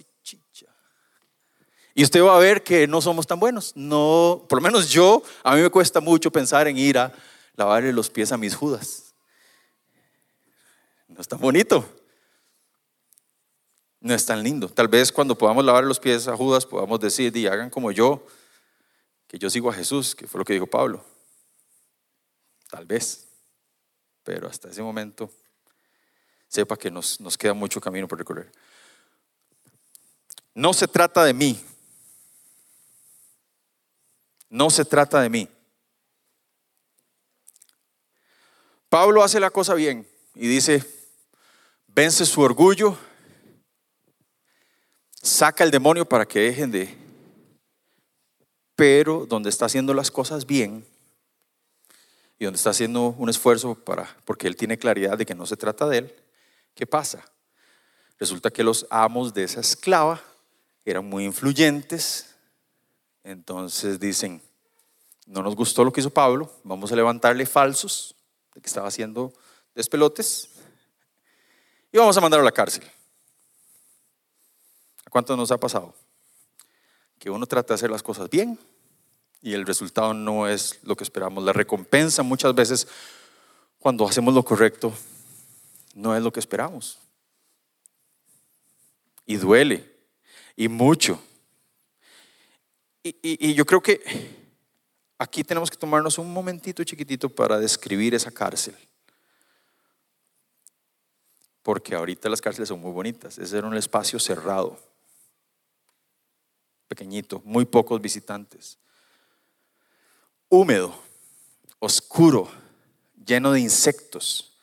y 1.93 2.03
usted 2.03 2.23
va 2.23 2.37
a 2.37 2.39
ver 2.39 2.63
que 2.63 2.87
no 2.87 3.01
somos 3.01 3.27
tan 3.27 3.41
buenos. 3.41 3.73
No, 3.75 4.45
por 4.47 4.59
lo 4.59 4.63
menos 4.63 4.89
yo, 4.89 5.21
a 5.43 5.53
mí 5.53 5.61
me 5.61 5.69
cuesta 5.69 5.99
mucho 5.99 6.31
pensar 6.31 6.65
en 6.69 6.77
ir 6.77 6.97
a 6.97 7.11
lavarle 7.57 7.91
los 7.91 8.09
pies 8.09 8.31
a 8.31 8.37
mis 8.37 8.55
Judas. 8.55 9.13
No 11.09 11.19
es 11.19 11.27
tan 11.27 11.41
bonito. 11.41 11.85
No 13.99 14.13
es 14.13 14.25
tan 14.25 14.41
lindo. 14.41 14.69
Tal 14.69 14.87
vez 14.87 15.11
cuando 15.11 15.37
podamos 15.37 15.65
lavar 15.65 15.83
los 15.83 15.99
pies 15.99 16.25
a 16.29 16.37
Judas 16.37 16.65
podamos 16.65 17.01
decir, 17.01 17.35
y 17.35 17.47
hagan 17.47 17.69
como 17.69 17.91
yo, 17.91 18.25
que 19.27 19.37
yo 19.37 19.49
sigo 19.49 19.69
a 19.69 19.73
Jesús, 19.73 20.15
que 20.15 20.25
fue 20.25 20.39
lo 20.39 20.45
que 20.45 20.53
dijo 20.53 20.67
Pablo. 20.67 21.03
Tal 22.73 22.87
vez. 22.87 23.27
Pero 24.23 24.47
hasta 24.47 24.67
ese 24.67 24.81
momento, 24.81 25.29
sepa 26.47 26.75
que 26.75 26.89
nos, 26.89 27.19
nos 27.19 27.37
queda 27.37 27.53
mucho 27.53 27.79
camino 27.79 28.07
por 28.07 28.17
recorrer. 28.17 28.51
No 30.55 30.73
se 30.73 30.87
trata 30.87 31.23
de 31.23 31.35
mí, 31.35 31.63
no 34.49 34.71
se 34.71 34.85
trata 34.85 35.21
de 35.21 35.29
mí. 35.29 35.47
Pablo 38.89 39.21
hace 39.21 39.39
la 39.39 39.51
cosa 39.51 39.75
bien 39.75 40.07
y 40.33 40.47
dice, 40.47 40.83
vence 41.85 42.25
su 42.25 42.41
orgullo, 42.41 42.97
saca 45.21 45.63
el 45.63 45.69
demonio 45.69 46.05
para 46.05 46.25
que 46.25 46.39
dejen 46.39 46.71
de... 46.71 46.97
Pero 48.75 49.27
donde 49.27 49.51
está 49.51 49.65
haciendo 49.65 49.93
las 49.93 50.09
cosas 50.09 50.47
bien 50.47 50.91
donde 52.43 52.57
está 52.57 52.71
haciendo 52.71 53.15
un 53.17 53.29
esfuerzo 53.29 53.75
para, 53.75 54.15
porque 54.25 54.47
él 54.47 54.55
tiene 54.55 54.77
claridad 54.77 55.17
de 55.17 55.25
que 55.25 55.35
no 55.35 55.45
se 55.45 55.57
trata 55.57 55.87
de 55.87 55.99
él, 55.99 56.15
¿qué 56.73 56.85
pasa? 56.85 57.23
Resulta 58.19 58.51
que 58.51 58.63
los 58.63 58.87
amos 58.89 59.33
de 59.33 59.43
esa 59.43 59.59
esclava 59.59 60.21
eran 60.85 61.05
muy 61.05 61.25
influyentes, 61.25 62.35
entonces 63.23 63.99
dicen, 63.99 64.41
no 65.25 65.41
nos 65.41 65.55
gustó 65.55 65.83
lo 65.83 65.91
que 65.91 66.01
hizo 66.01 66.09
Pablo, 66.09 66.51
vamos 66.63 66.91
a 66.91 66.95
levantarle 66.95 67.45
falsos 67.45 68.15
de 68.53 68.61
que 68.61 68.67
estaba 68.67 68.87
haciendo 68.87 69.33
despelotes 69.73 70.49
y 71.91 71.97
vamos 71.97 72.17
a 72.17 72.21
mandarlo 72.21 72.43
a 72.43 72.45
la 72.45 72.51
cárcel. 72.51 72.83
¿A 75.05 75.09
cuánto 75.09 75.37
nos 75.37 75.51
ha 75.51 75.59
pasado? 75.59 75.93
Que 77.19 77.29
uno 77.29 77.45
trata 77.45 77.69
de 77.69 77.75
hacer 77.75 77.91
las 77.91 78.03
cosas 78.03 78.29
bien 78.29 78.59
y 79.43 79.53
el 79.53 79.65
resultado 79.65 80.13
no 80.13 80.47
es 80.47 80.79
lo 80.83 80.95
que 80.95 81.03
esperamos. 81.03 81.43
La 81.43 81.51
recompensa 81.51 82.23
muchas 82.23 82.55
veces 82.55 82.87
cuando 83.77 84.07
hacemos 84.07 84.33
lo 84.33 84.43
correcto 84.43 84.93
no 85.95 86.15
es 86.15 86.23
lo 86.23 86.31
que 86.31 86.39
esperamos. 86.39 86.97
Y 89.25 89.35
duele, 89.35 89.91
y 90.55 90.69
mucho. 90.69 91.21
Y, 93.03 93.53
yo 93.53 93.65
creo 93.65 93.81
que 93.81 94.01
aquí 95.17 95.43
tenemos 95.43 95.69
que 95.69 95.75
tomarnos 95.75 96.17
un 96.17 96.31
momentito 96.31 96.81
chiquitito 96.85 97.27
para 97.27 97.59
describir 97.59 98.15
esa 98.15 98.31
cárcel. 98.31 98.75
Porque 101.61 101.95
ahorita 101.95 102.29
las 102.29 102.39
cárceles 102.39 102.69
son 102.69 102.79
muy 102.79 102.91
bonitas. 102.91 103.37
Ese 103.37 103.57
era 103.57 103.67
un 103.67 103.75
espacio 103.75 104.19
cerrado, 104.19 104.79
pequeñito, 106.87 107.41
muy 107.43 107.65
pocos 107.65 107.99
visitantes. 107.99 108.77
Húmedo, 110.55 110.93
oscuro, 111.79 112.47
lleno 113.25 113.53
de 113.53 113.59
insectos. 113.59 114.55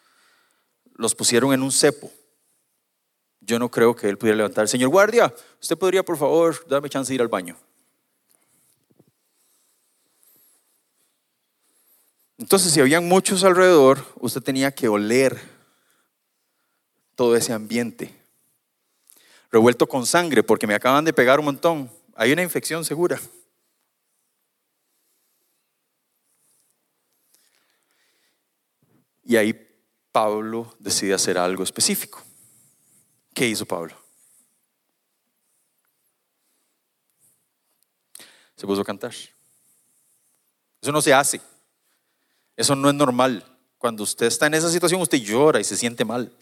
Los 0.94 1.16
pusieron 1.16 1.52
en 1.52 1.64
un 1.64 1.72
cepo. 1.72 2.12
Yo 3.40 3.58
no 3.58 3.68
creo 3.72 3.96
que 3.96 4.08
él 4.08 4.16
pudiera 4.16 4.36
levantar. 4.36 4.68
Señor 4.68 4.90
guardia, 4.90 5.34
usted 5.60 5.76
podría 5.76 6.04
por 6.04 6.16
favor 6.16 6.64
darme 6.68 6.88
chance 6.88 7.10
de 7.10 7.16
ir 7.16 7.20
al 7.22 7.26
baño. 7.26 7.56
Entonces, 12.38 12.72
si 12.72 12.80
habían 12.80 13.08
muchos 13.08 13.42
alrededor, 13.42 14.06
usted 14.20 14.42
tenía 14.42 14.72
que 14.72 14.86
oler 14.86 15.40
todo 17.16 17.34
ese 17.34 17.52
ambiente. 17.52 18.14
Revuelto 19.50 19.88
con 19.88 20.06
sangre, 20.06 20.44
porque 20.44 20.68
me 20.68 20.74
acaban 20.76 21.04
de 21.04 21.12
pegar 21.12 21.40
un 21.40 21.46
montón. 21.46 21.90
Hay 22.14 22.30
una 22.30 22.44
infección 22.44 22.84
segura. 22.84 23.20
Y 29.30 29.36
ahí 29.36 29.54
Pablo 30.10 30.74
decide 30.80 31.14
hacer 31.14 31.38
algo 31.38 31.62
específico. 31.62 32.20
¿Qué 33.32 33.46
hizo 33.46 33.64
Pablo? 33.64 33.94
Se 38.56 38.66
puso 38.66 38.80
a 38.80 38.84
cantar. 38.84 39.12
Eso 39.12 40.90
no 40.90 41.00
se 41.00 41.14
hace. 41.14 41.40
Eso 42.56 42.74
no 42.74 42.88
es 42.88 42.94
normal. 42.96 43.44
Cuando 43.78 44.02
usted 44.02 44.26
está 44.26 44.48
en 44.48 44.54
esa 44.54 44.68
situación, 44.68 45.00
usted 45.00 45.18
llora 45.18 45.60
y 45.60 45.64
se 45.64 45.76
siente 45.76 46.04
mal. 46.04 46.32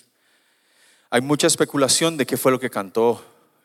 Hay 1.10 1.20
mucha 1.20 1.46
especulación 1.46 2.16
de 2.16 2.24
qué 2.24 2.38
fue 2.38 2.52
lo 2.52 2.58
que 2.58 2.70
cantó 2.70 3.22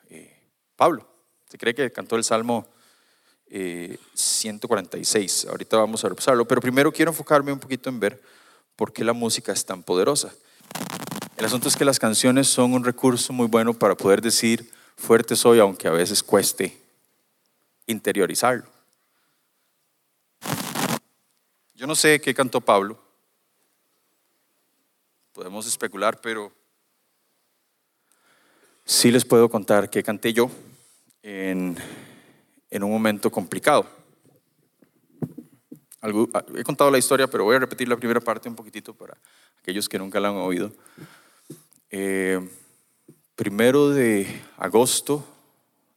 eh, 0.10 0.38
Pablo. 0.76 1.08
Se 1.48 1.58
cree 1.58 1.74
que 1.74 1.90
cantó 1.94 2.18
el 2.18 2.26
Salmo 2.26 2.68
146. 3.50 5.46
Eh, 5.46 5.48
Ahorita 5.50 5.78
vamos 5.78 6.04
a 6.04 6.10
repasarlo, 6.10 6.46
pero 6.46 6.60
primero 6.60 6.92
quiero 6.92 7.12
enfocarme 7.12 7.54
un 7.54 7.60
poquito 7.60 7.90
en 7.90 8.02
ver 8.02 8.22
por 8.76 8.94
qué 8.94 9.04
la 9.04 9.14
música 9.14 9.52
es 9.52 9.66
tan 9.66 9.84
poderosa. 9.84 10.34
El 11.38 11.46
asunto 11.46 11.68
es 11.68 11.76
que 11.76 11.86
las 11.86 12.00
canciones 12.00 12.48
son 12.48 12.74
un 12.74 12.84
recurso 12.84 13.34
muy 13.34 13.48
bueno 13.48 13.74
para 13.74 13.96
poder 13.96 14.22
decir 14.22 14.70
fuerte 14.98 15.36
soy, 15.36 15.60
aunque 15.60 15.88
a 15.88 15.92
veces 15.92 16.24
cueste 16.24 16.78
interiorizarlo. 17.88 18.66
Yo 21.76 21.88
no 21.88 21.96
sé 21.96 22.22
qué 22.22 22.34
cantó 22.34 22.62
Pablo, 22.62 22.98
podemos 25.34 25.68
especular, 25.68 26.22
pero 26.22 26.52
sí 28.86 29.12
les 29.12 29.26
puedo 29.26 29.50
contar 29.50 29.90
que 29.90 30.04
canté 30.04 30.32
yo 30.32 30.50
en, 31.24 31.76
en 32.70 32.84
un 32.84 32.92
momento 32.92 33.32
complicado. 33.32 34.03
He 36.04 36.64
contado 36.64 36.92
la 36.92 36.98
historia, 36.98 37.28
pero 37.28 37.46
voy 37.46 37.56
a 37.56 37.60
repetir 37.60 37.88
la 37.88 37.96
primera 37.96 38.20
parte 38.20 38.50
un 38.50 38.56
poquitito 38.56 38.94
para 38.94 39.18
aquellos 39.60 39.88
que 39.88 39.98
nunca 39.98 40.20
la 40.20 40.30
han 40.30 40.36
oído. 40.36 40.72
Eh, 41.90 42.46
primero 43.36 43.90
de 43.90 44.42
agosto 44.58 45.26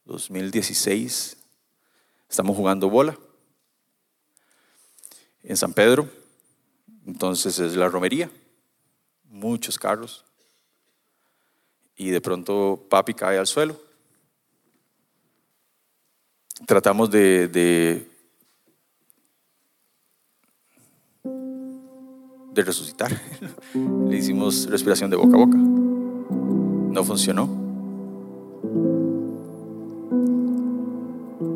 2016, 0.05 1.37
estamos 2.29 2.57
jugando 2.57 2.89
bola 2.89 3.19
en 5.43 5.57
San 5.57 5.73
Pedro, 5.73 6.09
entonces 7.07 7.59
es 7.59 7.75
la 7.75 7.89
romería, 7.89 8.31
muchos 9.25 9.79
carros, 9.79 10.25
y 11.97 12.11
de 12.11 12.21
pronto 12.21 12.87
papi 12.89 13.15
cae 13.15 13.39
al 13.39 13.47
suelo. 13.47 13.81
Tratamos 16.67 17.11
de, 17.11 17.49
de, 17.49 18.16
de 22.57 22.63
resucitar. 22.63 23.13
Le 23.75 24.17
hicimos 24.17 24.69
respiración 24.69 25.11
de 25.11 25.17
boca 25.17 25.37
a 25.37 25.39
boca. 25.39 25.59
No 25.59 27.05
funcionó. 27.05 27.49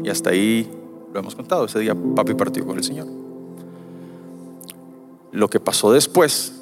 Y 0.05 0.09
hasta 0.11 0.31
ahí 0.31 0.71
lo 1.13 1.19
hemos 1.19 1.35
contado. 1.35 1.65
Ese 1.65 1.81
día 1.81 1.97
papi 2.15 2.35
partió 2.35 2.65
con 2.67 2.77
el 2.77 2.85
Señor. 2.85 3.07
Lo 5.33 5.49
que 5.49 5.59
pasó 5.59 5.91
después 5.91 6.61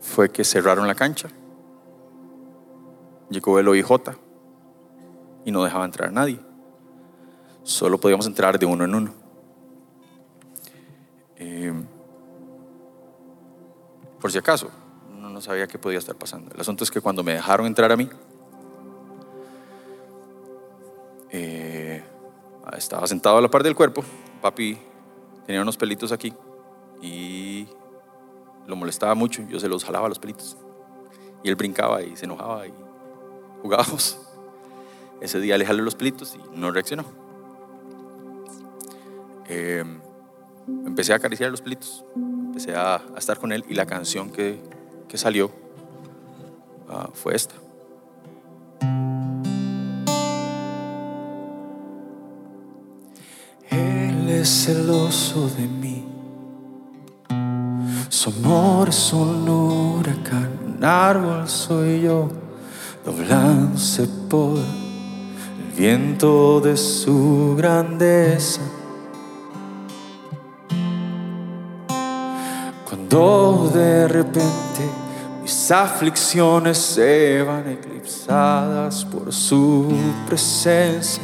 fue 0.00 0.30
que 0.30 0.42
cerraron 0.42 0.88
la 0.88 0.96
cancha. 0.96 1.28
Llegó 3.30 3.58
el 3.60 3.68
OIJ 3.68 3.90
y 5.44 5.52
no 5.52 5.62
dejaba 5.62 5.84
entrar 5.84 6.08
a 6.08 6.12
nadie. 6.12 6.47
Solo 7.68 8.00
podíamos 8.00 8.26
entrar 8.26 8.58
de 8.58 8.64
uno 8.64 8.84
en 8.84 8.94
uno. 8.94 9.12
Eh, 11.36 11.70
por 14.18 14.32
si 14.32 14.38
acaso, 14.38 14.70
no 15.10 15.38
sabía 15.42 15.66
qué 15.66 15.78
podía 15.78 15.98
estar 15.98 16.16
pasando. 16.16 16.50
El 16.54 16.58
asunto 16.62 16.82
es 16.82 16.90
que 16.90 17.02
cuando 17.02 17.22
me 17.22 17.34
dejaron 17.34 17.66
entrar 17.66 17.92
a 17.92 17.96
mí, 17.98 18.08
eh, 21.28 22.02
estaba 22.74 23.06
sentado 23.06 23.36
a 23.36 23.42
la 23.42 23.50
par 23.50 23.62
del 23.62 23.74
cuerpo, 23.74 24.02
papi 24.40 24.78
tenía 25.44 25.60
unos 25.60 25.76
pelitos 25.76 26.10
aquí 26.10 26.32
y 27.02 27.68
lo 28.66 28.76
molestaba 28.76 29.14
mucho, 29.14 29.42
yo 29.42 29.60
se 29.60 29.68
los 29.68 29.84
jalaba 29.84 30.08
los 30.08 30.18
pelitos. 30.18 30.56
Y 31.42 31.50
él 31.50 31.56
brincaba 31.56 32.00
y 32.00 32.16
se 32.16 32.24
enojaba 32.24 32.66
y 32.66 32.72
jugábamos. 33.60 34.18
Ese 35.20 35.38
día 35.38 35.58
le 35.58 35.66
jalé 35.66 35.82
los 35.82 35.96
pelitos 35.96 36.34
y 36.34 36.58
no 36.58 36.70
reaccionó. 36.70 37.27
Eh, 39.48 39.82
empecé 40.84 41.12
a 41.14 41.16
acariciar 41.16 41.50
los 41.50 41.62
pelitos, 41.62 42.04
empecé 42.14 42.74
a, 42.74 43.00
estar 43.16 43.38
con 43.38 43.50
él 43.50 43.64
y 43.68 43.74
la 43.74 43.86
canción 43.86 44.30
que, 44.30 44.60
salió 45.14 45.50
ah, 46.88 47.08
fue 47.14 47.34
esta. 47.34 47.54
Él 53.70 54.28
es 54.28 54.48
celoso 54.48 55.48
de 55.48 55.66
mí. 55.66 56.04
Su 58.10 58.30
amor 58.30 58.90
es 58.90 59.12
un 59.14 59.48
huracán, 59.48 60.76
un 60.76 60.84
árbol 60.84 61.48
soy 61.48 62.02
yo, 62.02 62.28
doblándose 63.04 64.06
por 64.28 64.58
el 64.58 65.72
viento 65.74 66.60
de 66.60 66.76
su 66.76 67.54
grandeza. 67.56 68.60
Cuando 73.10 73.70
de 73.72 74.06
repente 74.06 74.82
mis 75.40 75.70
aflicciones 75.70 76.76
se 76.76 77.42
van 77.42 77.66
eclipsadas 77.70 79.02
por 79.06 79.32
su 79.32 79.90
presencia 80.26 81.22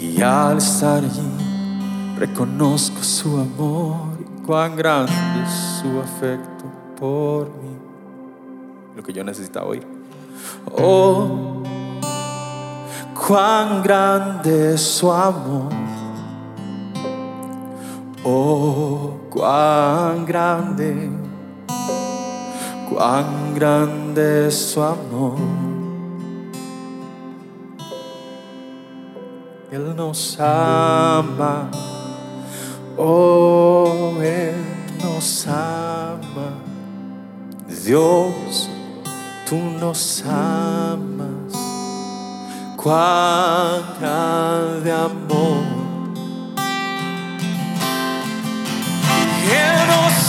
y 0.00 0.22
al 0.22 0.58
estar 0.58 1.02
allí 1.02 2.16
reconozco 2.16 3.02
su 3.02 3.36
amor 3.36 3.96
y 4.20 4.46
cuán 4.46 4.76
grande 4.76 5.12
es 5.44 5.80
su 5.80 5.98
afecto 5.98 6.66
por 6.96 7.46
mí. 7.46 7.76
Lo 8.94 9.02
que 9.02 9.12
yo 9.12 9.24
necesitaba 9.24 9.66
oír. 9.66 9.84
Oh, 10.78 11.64
cuán 13.26 13.82
grande 13.82 14.74
es 14.74 14.82
su 14.82 15.10
amor. 15.10 15.72
Oh, 18.24 19.21
cuán 19.32 20.26
grande, 20.26 21.10
cuán 22.88 23.54
grande 23.54 24.48
es 24.48 24.54
su 24.54 24.82
amor. 24.82 25.38
Él 29.70 29.96
nos 29.96 30.38
ama. 30.38 31.70
Oh, 32.98 34.12
Él 34.20 34.54
nos 35.02 35.46
ama. 35.48 36.52
Dios, 37.86 38.68
tú 39.48 39.56
nos 39.80 40.22
amas. 40.26 41.54
Cuán 42.76 43.80
grande 43.98 44.92
amor. 44.92 45.81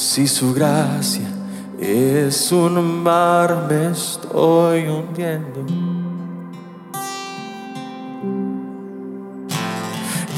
Si 0.00 0.26
su 0.26 0.54
gracia 0.54 1.28
es 1.78 2.52
un 2.52 3.02
mar, 3.02 3.66
me 3.68 3.90
estoy 3.90 4.88
hundiendo. 4.88 5.60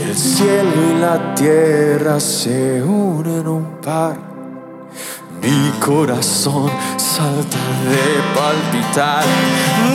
El 0.04 0.16
cielo 0.16 0.72
y 0.90 1.00
la 1.00 1.32
tierra 1.36 2.18
se 2.18 2.82
unen 2.82 3.46
un 3.46 3.66
par. 3.80 4.16
Mi 5.40 5.70
corazón 5.78 6.68
salta 6.96 7.58
de 7.88 8.34
palpitar. 8.34 9.24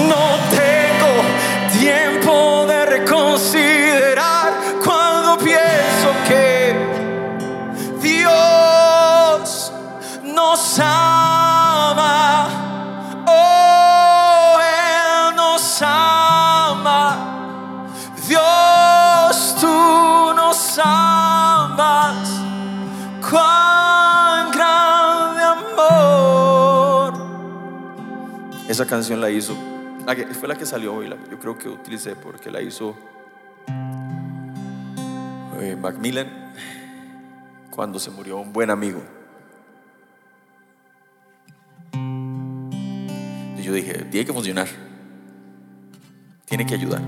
No 0.08 0.38
te 0.50 1.78
tiempo 1.78 2.66
de 2.68 2.86
reconsiderar 2.86 3.77
Esa 28.68 28.86
canción 28.86 29.22
la 29.22 29.30
hizo, 29.30 29.56
fue 30.38 30.50
la 30.50 30.56
que 30.58 30.66
salió 30.66 30.94
hoy, 30.94 31.10
yo 31.32 31.40
creo 31.40 31.58
que 31.58 31.70
utilicé 31.70 32.18
porque 32.18 32.52
la 32.52 32.62
hizo 32.62 32.98
eh, 35.62 35.78
Macmillan 35.80 36.54
cuando 37.72 37.98
se 37.98 38.12
murió 38.12 38.38
un 38.40 38.52
buen 38.52 38.70
amigo. 38.70 39.02
Y 43.58 43.62
yo 43.62 43.72
dije, 43.72 44.04
tiene 44.12 44.26
que 44.26 44.34
funcionar, 44.34 44.68
tiene 46.44 46.66
que 46.66 46.74
ayudar. 46.74 47.02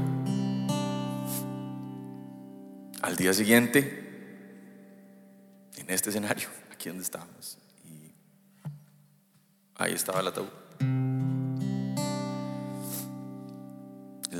Al 3.01 3.17
día 3.17 3.33
siguiente, 3.33 4.07
en 5.75 5.89
este 5.89 6.09
escenario, 6.09 6.47
aquí 6.71 6.87
donde 6.87 7.03
estábamos, 7.03 7.57
y 7.83 8.13
ahí 9.75 9.91
estaba 9.91 10.21
el 10.21 10.27
ataúd. 10.27 10.58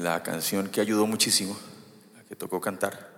La 0.04 0.24
canción 0.24 0.70
que 0.70 0.80
ayudó 0.80 1.06
muchísimo, 1.06 1.58
la 2.16 2.24
que 2.24 2.34
tocó 2.34 2.62
cantar. 2.62 3.10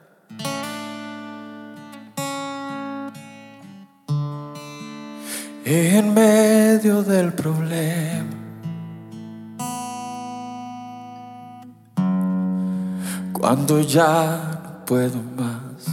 En 5.64 6.12
medio 6.12 7.04
del 7.04 7.34
problema. 7.34 8.32
Cuando 13.32 13.82
ya 13.82 14.62
no 14.64 14.86
puedo 14.86 15.22
más. 15.38 15.86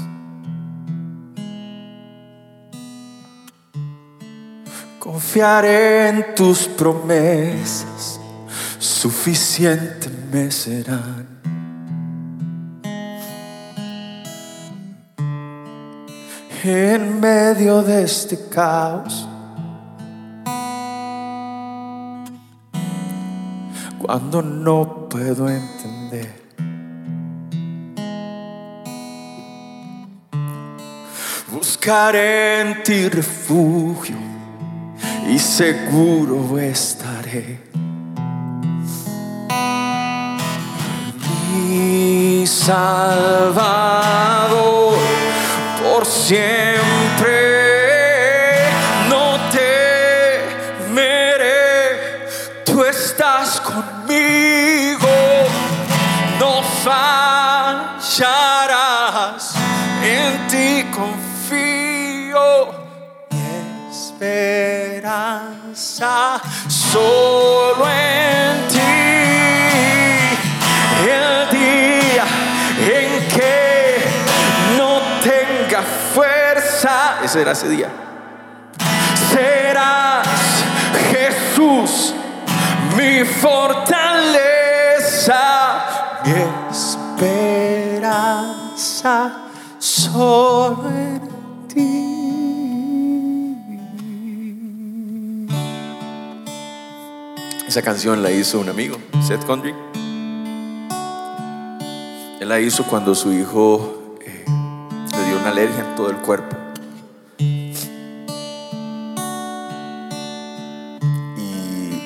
Confiaré 4.98 6.08
en 6.08 6.34
tus 6.34 6.66
promesas, 6.66 8.18
suficiente 8.78 10.17
me 10.30 10.50
serán. 10.50 11.26
En 16.64 17.20
medio 17.20 17.82
de 17.82 18.02
este 18.02 18.48
caos, 18.48 19.26
cuando 23.98 24.42
no 24.42 25.08
puedo 25.08 25.48
entender. 25.48 26.48
Buscaré 31.50 32.60
en 32.60 32.82
ti 32.82 33.08
refugio 33.08 34.16
y 35.28 35.38
seguro 35.38 36.58
estaré. 36.58 37.77
Salvador 42.68 44.58
por 45.82 46.04
siempre. 46.04 46.87
Ese 77.28 77.42
era 77.42 77.52
ese 77.52 77.68
día. 77.68 77.90
serás 79.30 80.26
Jesús, 81.10 82.14
mi 82.96 83.22
fortaleza, 83.22 83.84
mi 86.24 86.32
esperanza, 88.00 89.50
solo 89.78 90.88
en 90.88 91.20
ti. 91.68 91.98
Esa 97.66 97.82
canción 97.82 98.22
la 98.22 98.30
hizo 98.30 98.58
un 98.58 98.70
amigo, 98.70 98.96
Seth 99.20 99.44
Condry. 99.44 99.74
Él 102.40 102.48
la 102.48 102.58
hizo 102.58 102.84
cuando 102.84 103.14
su 103.14 103.34
hijo 103.34 104.16
eh, 104.24 104.46
le 104.46 105.24
dio 105.26 105.36
una 105.38 105.50
alergia 105.50 105.80
en 105.80 105.94
todo 105.94 106.08
el 106.08 106.16
cuerpo. 106.16 106.57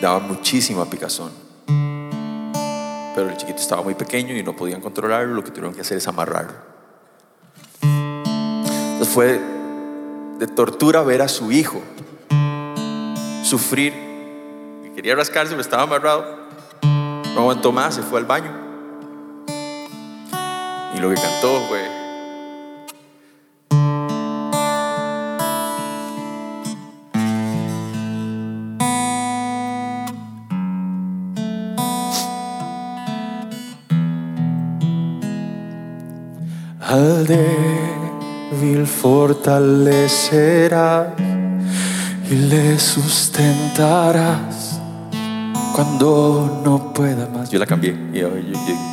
Daba 0.03 0.19
muchísima 0.19 0.85
picazón. 0.85 1.33
Pero 3.15 3.31
el 3.31 3.37
chiquito 3.37 3.61
estaba 3.61 3.83
muy 3.83 3.95
pequeño 3.95 4.37
y 4.37 4.43
no 4.43 4.55
podían 4.55 4.81
controlarlo. 4.81 5.35
Lo 5.35 5.45
que 5.45 5.51
tuvieron 5.51 5.75
que 5.75 5.81
hacer 5.81 5.99
es 5.99 6.09
amarrarlo. 6.09 6.55
Entonces 7.83 9.09
fue 9.09 9.41
de 10.39 10.47
tortura 10.49 11.03
ver 11.03 11.23
a 11.23 11.29
su 11.29 11.51
hijo 11.53 11.81
sufrir 13.45 14.13
Quería 14.95 15.17
rascarse, 15.17 15.51
pero 15.51 15.63
estaba 15.63 15.85
amarrado. 15.85 16.25
No 16.83 17.41
aguantó 17.41 17.73
más, 17.73 17.95
se 17.95 18.03
fue 18.03 18.21
al 18.21 18.27
baño. 18.27 18.53
Y 20.95 21.01
lo 21.01 21.09
que 21.09 21.15
cantó 21.15 21.61
fue. 21.69 22.02
Al 37.03 37.27
débil 37.27 38.87
fortalecerás 38.87 41.09
y 42.31 42.35
le 42.37 42.79
sustentarás 42.79 44.79
cuando 45.75 46.63
no 46.65 46.93
pueda 46.93 47.27
más. 47.27 47.51
Yo 47.51 47.59
la 47.59 47.67
cambié. 47.67 47.97
Yo- 48.13 48.39
yo- 48.39 48.53
yo- 48.53 48.93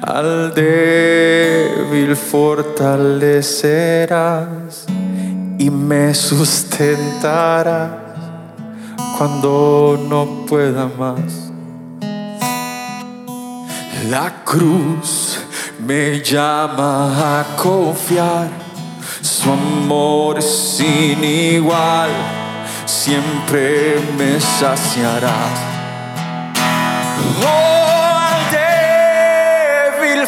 Al 0.00 0.54
débil 0.54 2.16
fortalecerás 2.16 4.86
y 5.58 5.68
me 5.68 6.14
sustentarás 6.14 7.90
cuando 9.18 10.02
no 10.08 10.46
pueda 10.46 10.88
más. 10.98 11.50
La 14.08 14.44
cruz 14.46 15.40
me 15.78 16.20
llama 16.20 17.40
a 17.40 17.56
confiar, 17.56 18.48
su 19.22 19.50
amor 19.52 20.38
es 20.38 20.76
sin 20.76 21.22
igual, 21.22 22.10
siempre 22.84 24.00
me 24.16 24.40
saciarás. 24.40 25.58
Oh, 27.44 28.18
al 28.30 28.40
débil 30.00 30.26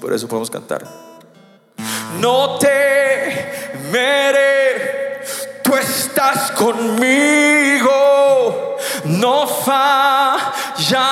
Por 0.00 0.12
eso 0.12 0.28
podemos 0.28 0.48
cantar. 0.48 0.86
No 2.20 2.56
temeré, 2.58 4.00
tú 5.64 5.74
estás 5.74 6.52
conmigo, 6.52 7.90
no 9.06 9.48
fallarás, 10.78 11.10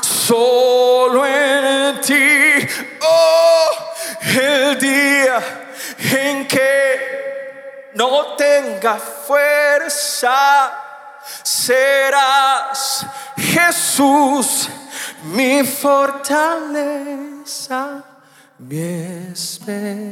solo 0.00 1.26
en 1.26 2.00
ti. 2.00 2.66
Oh, 3.02 3.68
el 4.24 4.78
día 4.78 5.42
en 5.98 6.48
que 6.48 7.21
no 7.94 8.34
tenga 8.36 8.96
fuerza 8.98 10.72
serás 11.42 13.06
Jesús, 13.36 14.68
mi 15.24 15.64
fortaleza, 15.64 16.42
mi 18.58 18.80
esperanza, 19.32 20.08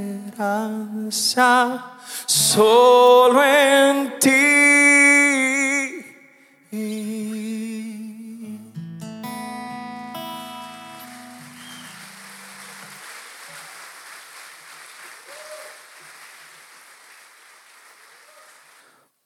solo 2.27 3.43
en 3.43 4.19
ti. 4.19 4.31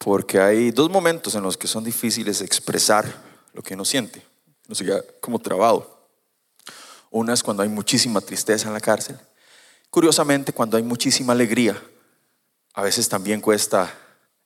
Porque 0.05 0.39
hay 0.39 0.71
dos 0.71 0.91
momentos 0.91 1.35
en 1.35 1.43
los 1.43 1.57
que 1.57 1.67
son 1.67 1.83
difíciles 1.83 2.43
expresar 2.43 3.11
lo 3.55 3.63
que 3.63 3.73
uno 3.73 3.87
siente. 3.87 4.23
No 4.69 4.75
se 4.75 4.85
queda 4.85 5.03
como 5.19 5.39
trabado. 5.39 6.11
Una 7.11 7.33
es 7.33 7.43
cuando 7.43 7.63
hay 7.63 7.71
muchísima 7.71 8.21
tristeza 8.21 8.69
en 8.69 8.75
la 8.75 8.81
cárcel. 8.81 9.19
Curiosamente, 9.89 10.53
cuando 10.53 10.77
hay 10.77 10.83
muchísima 10.83 11.33
alegría, 11.33 11.83
a 12.75 12.83
veces 12.83 13.09
también 13.09 13.41
cuesta 13.41 13.95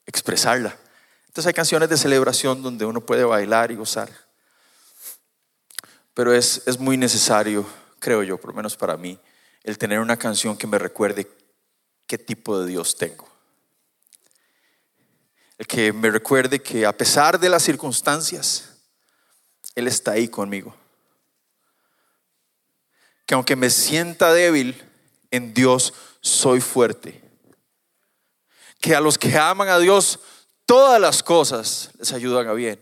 expresarla. 0.06 0.78
Entonces 1.26 1.48
hay 1.48 1.54
canciones 1.54 1.88
de 1.88 1.96
celebración 1.96 2.62
donde 2.62 2.84
uno 2.84 3.00
puede 3.00 3.24
bailar 3.24 3.72
y 3.72 3.74
gozar. 3.74 4.08
Pero 6.14 6.32
es, 6.32 6.62
es 6.66 6.78
muy 6.78 6.96
necesario, 6.96 7.66
creo 7.98 8.22
yo, 8.22 8.38
por 8.38 8.50
lo 8.50 8.56
menos 8.56 8.76
para 8.76 8.96
mí, 8.96 9.18
el 9.64 9.76
tener 9.76 9.98
una 9.98 10.16
canción 10.16 10.56
que 10.56 10.68
me 10.68 10.78
recuerde 10.78 11.28
qué 12.06 12.16
tipo 12.16 12.60
de 12.60 12.68
Dios 12.68 12.96
tengo 12.96 13.27
el 15.58 15.66
que 15.66 15.92
me 15.92 16.10
recuerde 16.10 16.62
que 16.62 16.86
a 16.86 16.96
pesar 16.96 17.38
de 17.38 17.48
las 17.48 17.64
circunstancias, 17.64 18.76
Él 19.74 19.88
está 19.88 20.12
ahí 20.12 20.28
conmigo. 20.28 20.74
Que 23.26 23.34
aunque 23.34 23.56
me 23.56 23.68
sienta 23.68 24.32
débil, 24.32 24.82
en 25.30 25.52
Dios 25.52 25.92
soy 26.20 26.60
fuerte. 26.60 27.20
Que 28.80 28.94
a 28.94 29.00
los 29.00 29.18
que 29.18 29.36
aman 29.36 29.68
a 29.68 29.78
Dios, 29.80 30.20
todas 30.64 31.00
las 31.00 31.22
cosas 31.24 31.90
les 31.98 32.12
ayudan 32.12 32.46
a 32.46 32.52
bien. 32.52 32.80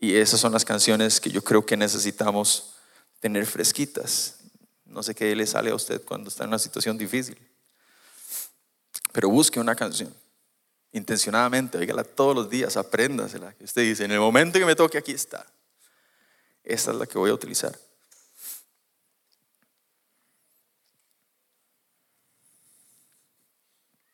Y 0.00 0.16
esas 0.16 0.40
son 0.40 0.52
las 0.52 0.64
canciones 0.64 1.20
que 1.20 1.30
yo 1.30 1.42
creo 1.42 1.66
que 1.66 1.76
necesitamos 1.76 2.74
tener 3.20 3.44
fresquitas. 3.46 4.38
No 4.86 5.02
sé 5.02 5.14
qué 5.14 5.36
le 5.36 5.46
sale 5.46 5.70
a 5.70 5.74
usted 5.74 6.02
cuando 6.02 6.30
está 6.30 6.44
en 6.44 6.48
una 6.48 6.58
situación 6.58 6.96
difícil. 6.96 7.36
Pero 9.12 9.28
busque 9.28 9.60
una 9.60 9.74
canción. 9.74 10.14
Intencionadamente, 10.92 11.78
oígala 11.78 12.04
todos 12.04 12.34
los 12.34 12.50
días, 12.50 12.76
apréndasela. 12.76 13.54
Usted 13.60 13.82
dice, 13.82 14.04
en 14.04 14.12
el 14.12 14.20
momento 14.20 14.58
que 14.58 14.64
me 14.64 14.74
toque, 14.74 14.98
aquí 14.98 15.12
está. 15.12 15.46
Esta 16.64 16.90
es 16.90 16.96
la 16.96 17.06
que 17.06 17.18
voy 17.18 17.30
a 17.30 17.34
utilizar. 17.34 17.78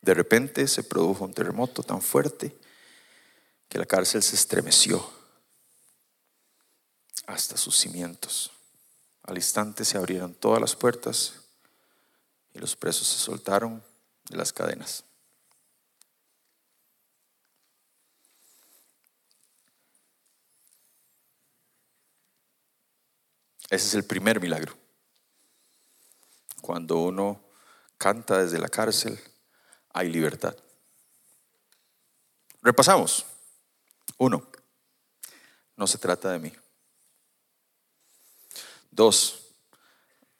De 0.00 0.12
repente 0.12 0.68
se 0.68 0.82
produjo 0.82 1.24
un 1.24 1.32
terremoto 1.32 1.82
tan 1.82 2.02
fuerte 2.02 2.54
que 3.70 3.78
la 3.78 3.86
cárcel 3.86 4.22
se 4.22 4.36
estremeció 4.36 5.10
hasta 7.26 7.56
sus 7.56 7.76
cimientos. 7.78 8.50
Al 9.22 9.36
instante 9.36 9.84
se 9.84 9.96
abrieron 9.96 10.34
todas 10.34 10.60
las 10.60 10.76
puertas 10.76 11.32
y 12.52 12.58
los 12.58 12.76
presos 12.76 13.08
se 13.08 13.18
soltaron 13.18 13.82
de 14.28 14.36
las 14.36 14.52
cadenas. 14.52 15.04
Ese 23.70 23.88
es 23.88 23.94
el 23.94 24.04
primer 24.04 24.40
milagro. 24.40 24.74
Cuando 26.60 26.98
uno 26.98 27.40
canta 27.98 28.38
desde 28.38 28.58
la 28.58 28.68
cárcel, 28.68 29.18
hay 29.92 30.10
libertad. 30.10 30.56
Repasamos. 32.62 33.26
Uno, 34.16 34.46
no 35.76 35.86
se 35.86 35.98
trata 35.98 36.30
de 36.30 36.38
mí. 36.38 36.52
Dos, 38.90 39.48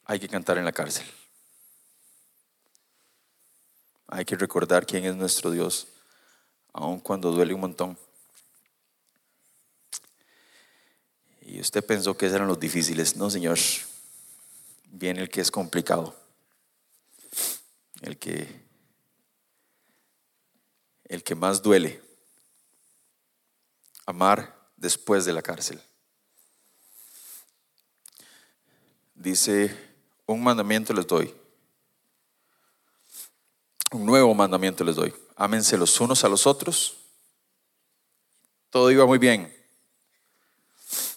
hay 0.05 0.20
que 0.20 0.29
cantar 0.29 0.59
en 0.59 0.64
la 0.64 0.73
cárcel. 0.73 1.05
Hay 4.06 4.24
que 4.24 4.36
recordar 4.36 4.86
quién 4.86 5.04
es 5.04 5.16
nuestro 5.16 5.50
Dios, 5.50 5.88
aun 6.72 7.00
cuando 7.00 7.32
duele 7.32 7.54
un 7.54 7.60
montón. 7.60 7.98
Y 11.40 11.60
usted 11.60 11.84
pensó 11.84 12.16
que 12.16 12.26
eran 12.26 12.48
los 12.48 12.58
difíciles. 12.58 13.16
No, 13.16 13.30
Señor. 13.30 13.58
Viene 14.90 15.20
el 15.20 15.28
que 15.28 15.40
es 15.40 15.50
complicado. 15.50 16.14
El 18.02 18.18
que 18.18 18.64
el 21.04 21.22
que 21.22 21.34
más 21.34 21.62
duele. 21.62 22.02
Amar 24.06 24.68
después 24.76 25.24
de 25.24 25.32
la 25.32 25.42
cárcel. 25.42 25.80
Dice, 29.14 29.74
un 30.26 30.42
mandamiento 30.42 30.92
les 30.92 31.06
doy 31.06 31.34
un 33.94 34.04
nuevo 34.04 34.35
mandamiento 34.35 34.83
les 34.83 34.96
doy. 34.96 35.14
Ámense 35.37 35.76
los 35.76 36.00
unos 36.00 36.24
a 36.24 36.28
los 36.28 36.48
otros. 36.48 36.96
Todo 38.70 38.90
iba 38.90 39.07
muy 39.07 39.18
bien. 39.18 39.54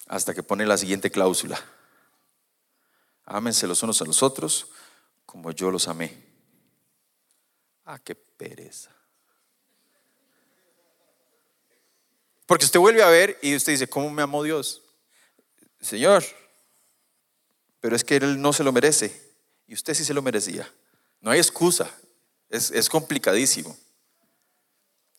Hasta 0.07 0.33
que 0.33 0.43
pone 0.43 0.65
la 0.65 0.77
siguiente 0.77 1.09
cláusula. 1.09 1.59
Ámense 3.25 3.65
los 3.65 3.81
unos 3.81 3.99
a 4.01 4.05
los 4.05 4.21
otros 4.21 4.67
como 5.25 5.51
yo 5.51 5.71
los 5.71 5.87
amé. 5.87 6.23
Ah, 7.83 7.97
qué 7.99 8.13
pereza. 8.13 8.91
Porque 12.45 12.65
usted 12.65 12.79
vuelve 12.79 13.01
a 13.01 13.09
ver 13.09 13.39
y 13.41 13.55
usted 13.55 13.73
dice, 13.73 13.89
¿cómo 13.89 14.09
me 14.11 14.21
amó 14.21 14.43
Dios? 14.43 14.83
Señor, 15.81 16.23
pero 17.79 17.95
es 17.95 18.03
que 18.03 18.17
Él 18.17 18.39
no 18.39 18.53
se 18.53 18.63
lo 18.63 18.71
merece 18.71 19.33
y 19.65 19.73
usted 19.73 19.95
sí 19.95 20.05
se 20.05 20.13
lo 20.13 20.21
merecía. 20.21 20.71
No 21.21 21.31
hay 21.31 21.39
excusa. 21.39 21.89
Es, 22.49 22.89
complicadísimo. 22.89 23.75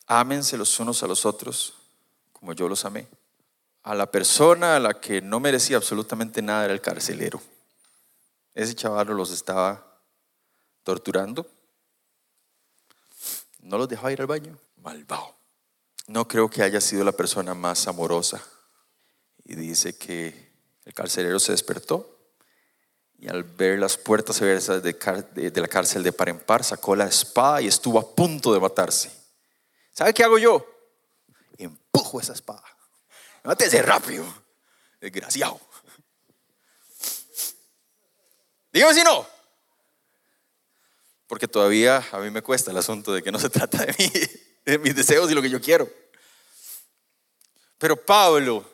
Ámense 0.06 0.56
los 0.56 0.78
unos 0.80 1.02
a 1.02 1.06
los 1.06 1.26
otros 1.26 1.74
como 2.32 2.52
yo 2.52 2.68
los 2.68 2.84
amé. 2.84 3.06
A 3.82 3.94
la 3.94 4.10
persona 4.10 4.76
a 4.76 4.80
la 4.80 5.00
que 5.00 5.20
no 5.20 5.40
merecía 5.40 5.76
absolutamente 5.76 6.40
nada 6.40 6.64
era 6.64 6.74
el 6.74 6.80
carcelero. 6.80 7.40
Ese 8.54 8.74
chaval 8.74 9.08
los 9.08 9.30
estaba 9.30 10.00
torturando. 10.82 11.46
No 13.60 13.76
los 13.76 13.88
dejaba 13.88 14.12
ir 14.12 14.20
al 14.20 14.26
baño. 14.26 14.58
Malvado. 14.76 15.36
No 16.06 16.26
creo 16.26 16.48
que 16.48 16.62
haya 16.62 16.80
sido 16.80 17.04
la 17.04 17.12
persona 17.12 17.54
más 17.54 17.86
amorosa. 17.88 18.42
Y 19.44 19.54
dice 19.54 19.96
que 19.96 20.52
el 20.84 20.94
carcelero 20.94 21.38
se 21.38 21.52
despertó 21.52 22.17
y 23.18 23.28
al 23.28 23.42
ver 23.42 23.80
las 23.80 23.96
puertas 23.96 24.40
abiertas 24.40 24.80
de, 24.80 25.52
la 25.54 25.68
cárcel 25.68 26.04
de 26.04 26.12
par 26.12 26.28
en 26.28 26.38
par, 26.38 26.62
sacó 26.62 26.94
la 26.94 27.06
espada 27.06 27.60
y 27.60 27.66
estuvo 27.66 27.98
a 27.98 28.14
punto 28.14 28.54
de 28.54 28.60
matarse. 28.60 29.10
¿Sabe 29.92 30.14
qué 30.14 30.22
hago 30.22 30.38
yo? 30.38 30.64
Empujo 31.56 32.20
esa 32.20 32.32
espada. 32.32 32.62
Mátese 33.42 33.82
rápido, 33.82 34.24
desgraciado. 35.00 35.60
Dígame 38.72 38.94
si 38.94 39.02
no. 39.02 39.26
Porque 41.26 41.48
todavía 41.48 42.06
a 42.12 42.18
mí 42.18 42.30
me 42.30 42.42
cuesta 42.42 42.70
el 42.70 42.76
asunto 42.76 43.12
de 43.12 43.22
que 43.22 43.32
no 43.32 43.40
se 43.40 43.50
trata 43.50 43.84
de 43.84 43.94
mí, 43.98 44.12
de 44.64 44.78
mis 44.78 44.94
deseos 44.94 45.28
y 45.28 45.34
lo 45.34 45.42
que 45.42 45.50
yo 45.50 45.60
quiero. 45.60 45.90
Pero 47.78 47.96
Pablo, 47.96 48.64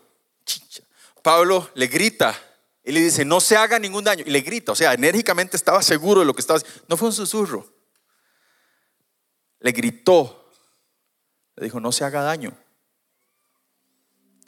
Pablo 1.22 1.70
le 1.74 1.86
grita 1.86 2.38
y 2.84 2.92
le 2.92 3.00
dice, 3.00 3.24
no 3.24 3.40
se 3.40 3.56
haga 3.56 3.78
ningún 3.78 4.04
daño. 4.04 4.24
Y 4.26 4.30
le 4.30 4.42
grita, 4.42 4.72
o 4.72 4.74
sea, 4.74 4.92
enérgicamente 4.92 5.56
estaba 5.56 5.82
seguro 5.82 6.20
de 6.20 6.26
lo 6.26 6.34
que 6.34 6.42
estaba 6.42 6.58
haciendo. 6.58 6.84
No 6.86 6.98
fue 6.98 7.08
un 7.08 7.14
susurro. 7.14 7.66
Le 9.60 9.72
gritó. 9.72 10.50
Le 11.56 11.64
dijo, 11.64 11.80
no 11.80 11.92
se 11.92 12.04
haga 12.04 12.22
daño. 12.22 12.54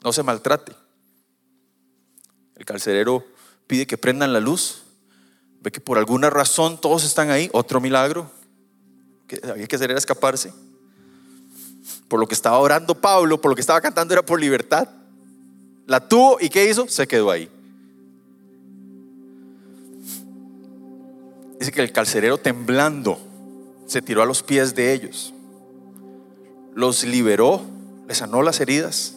No 0.03 0.13
se 0.13 0.21
maltrate. 0.21 0.75
El 2.55 2.63
carcelero 2.63 3.25
pide 3.65 3.87
que 3.87 3.97
prendan 3.97 4.31
la 4.33 4.39
luz. 4.39 4.83
Ve 5.61 5.71
que 5.71 5.81
por 5.81 5.97
alguna 5.97 6.29
razón 6.29 6.79
todos 6.79 7.03
están 7.03 7.31
ahí. 7.31 7.49
Otro 7.53 7.81
milagro. 7.81 8.31
Que 9.27 9.41
había 9.49 9.65
que 9.65 9.75
hacer 9.77 9.89
era 9.89 9.97
escaparse. 9.97 10.53
Por 12.07 12.19
lo 12.19 12.27
que 12.27 12.35
estaba 12.35 12.59
orando 12.59 12.93
Pablo, 12.93 13.41
por 13.41 13.49
lo 13.49 13.55
que 13.55 13.61
estaba 13.61 13.81
cantando 13.81 14.13
era 14.13 14.23
por 14.23 14.39
libertad. 14.39 14.87
La 15.87 16.07
tuvo 16.07 16.37
y 16.39 16.49
¿qué 16.49 16.69
hizo? 16.69 16.87
Se 16.87 17.07
quedó 17.07 17.31
ahí. 17.31 17.49
Dice 21.67 21.75
que 21.75 21.81
el 21.81 21.91
carcerero 21.91 22.37
temblando 22.37 23.19
se 23.87 24.01
tiró 24.01 24.21
a 24.21 24.25
los 24.25 24.41
pies 24.41 24.73
de 24.73 24.93
ellos. 24.93 25.33
los 26.73 27.03
liberó, 27.03 27.61
les 28.07 28.19
sanó 28.19 28.41
las 28.41 28.61
heridas, 28.61 29.15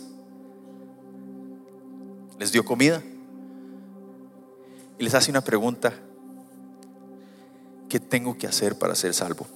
les 2.40 2.50
dio 2.50 2.64
comida 2.64 3.04
y 4.98 5.04
les 5.04 5.14
hace 5.14 5.30
una 5.30 5.42
pregunta, 5.42 5.92
¿qué 7.88 8.00
tengo 8.00 8.36
que 8.36 8.48
hacer 8.48 8.76
para 8.76 8.96
ser 8.96 9.14
salvo? 9.14 9.46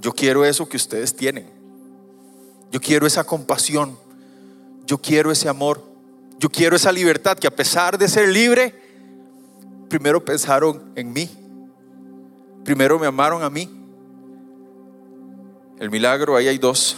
Yo 0.00 0.12
quiero 0.12 0.44
eso 0.44 0.68
que 0.68 0.76
ustedes 0.76 1.16
tienen. 1.16 1.46
Yo 2.70 2.80
quiero 2.80 3.08
esa 3.08 3.24
compasión. 3.24 3.98
Yo 4.86 4.98
quiero 4.98 5.32
ese 5.32 5.48
amor. 5.48 5.82
Yo 6.38 6.48
quiero 6.48 6.76
esa 6.76 6.92
libertad 6.92 7.36
que 7.36 7.48
a 7.48 7.56
pesar 7.56 7.98
de 7.98 8.06
ser 8.06 8.28
libre, 8.28 8.81
primero 9.92 10.24
pensaron 10.24 10.90
en 10.96 11.12
mí. 11.12 11.28
Primero 12.64 12.98
me 12.98 13.06
amaron 13.06 13.42
a 13.42 13.50
mí. 13.50 13.68
El 15.78 15.90
milagro, 15.90 16.34
ahí 16.34 16.48
hay 16.48 16.56
dos. 16.56 16.96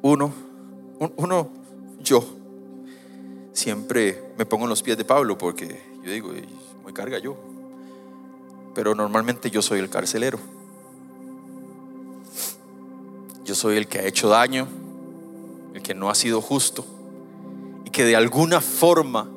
Uno, 0.00 0.32
uno, 1.18 1.50
yo. 2.02 2.24
Siempre 3.52 4.32
me 4.38 4.46
pongo 4.46 4.64
en 4.64 4.70
los 4.70 4.82
pies 4.82 4.96
de 4.96 5.04
Pablo 5.04 5.36
porque 5.36 5.82
yo 6.02 6.10
digo, 6.10 6.30
me 6.86 6.94
carga 6.94 7.18
yo. 7.18 7.36
Pero 8.74 8.94
normalmente 8.94 9.50
yo 9.50 9.60
soy 9.60 9.78
el 9.78 9.90
carcelero. 9.90 10.38
Yo 13.44 13.54
soy 13.54 13.76
el 13.76 13.86
que 13.86 13.98
ha 13.98 14.06
hecho 14.06 14.30
daño, 14.30 14.66
el 15.74 15.82
que 15.82 15.92
no 15.92 16.08
ha 16.08 16.14
sido 16.14 16.40
justo 16.40 16.86
y 17.84 17.90
que 17.90 18.06
de 18.06 18.16
alguna 18.16 18.62
forma 18.62 19.28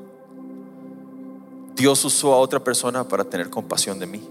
Dios 1.75 2.03
usó 2.05 2.33
a 2.33 2.37
otra 2.37 2.63
persona 2.63 3.07
para 3.07 3.23
tener 3.23 3.49
compasión 3.49 3.99
de 3.99 4.05
mí. 4.05 4.21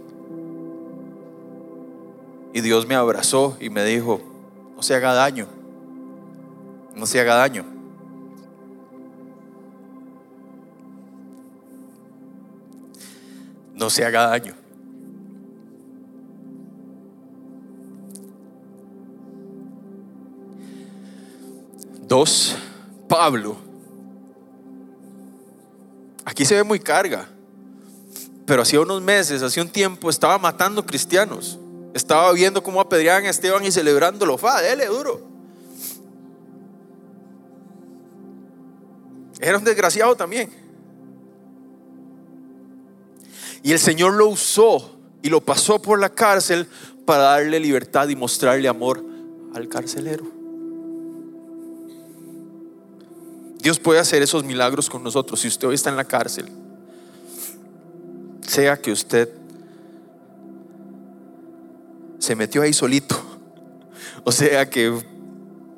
Y 2.53 2.61
Dios 2.61 2.87
me 2.87 2.95
abrazó 2.95 3.57
y 3.61 3.71
me 3.71 3.85
dijo, 3.85 4.21
no 4.77 4.83
se 4.83 4.95
haga 4.95 5.15
daño, 5.15 5.47
no 6.95 7.07
se 7.07 7.21
haga 7.21 7.35
daño. 7.37 7.65
No 13.75 13.91
se 13.91 14.05
haga 14.05 14.29
daño. 14.29 14.55
Dos, 22.07 22.55
Pablo. 23.09 23.57
Aquí 26.25 26.45
se 26.45 26.55
ve 26.55 26.63
muy 26.63 26.79
carga, 26.79 27.29
pero 28.47 28.63
hacía 28.63 28.81
unos 28.81 29.01
meses, 29.03 29.43
hacía 29.43 29.63
un 29.63 29.69
tiempo, 29.69 30.11
estaba 30.11 30.39
matando 30.39 30.85
cristianos. 30.85 31.59
Estaba 31.95 32.33
viendo 32.33 32.63
cómo 32.63 32.81
apedreaban 32.81 33.27
a 33.27 33.31
Esteban 33.31 33.65
y 33.65 33.71
celebrándolo. 33.71 34.39
Fa, 34.39 34.61
dele 34.61 34.87
duro. 34.87 35.21
Era 39.41 39.59
un 39.59 39.65
desgraciado 39.65 40.17
también. 40.17 40.51
Y 43.63 43.73
el 43.73 43.79
Señor 43.79 44.15
lo 44.15 44.29
usó 44.29 44.97
y 45.23 45.29
lo 45.29 45.41
pasó 45.41 45.81
por 45.81 46.01
la 46.01 46.09
cárcel 46.09 46.67
para 47.05 47.23
darle 47.25 47.61
libertad 47.61 48.09
y 48.09 48.17
mostrarle 48.17 48.69
amor 48.69 49.05
al 49.55 49.69
carcelero. 49.69 50.25
Dios 53.59 53.79
puede 53.79 54.01
hacer 54.01 54.23
esos 54.23 54.43
milagros 54.43 54.91
con 54.91 55.05
nosotros. 55.05 55.41
Si 55.41 55.49
usted 55.49 55.69
hoy 55.69 55.75
está 55.75 55.91
en 55.91 55.97
la 55.97 56.05
cárcel, 56.05 56.51
sea 58.47 58.77
que 58.77 58.93
usted 58.93 59.29
se 62.19 62.37
metió 62.37 62.63
ahí 62.63 62.73
solito, 62.73 63.17
o 64.25 64.33
sea 64.33 64.69
que 64.69 64.97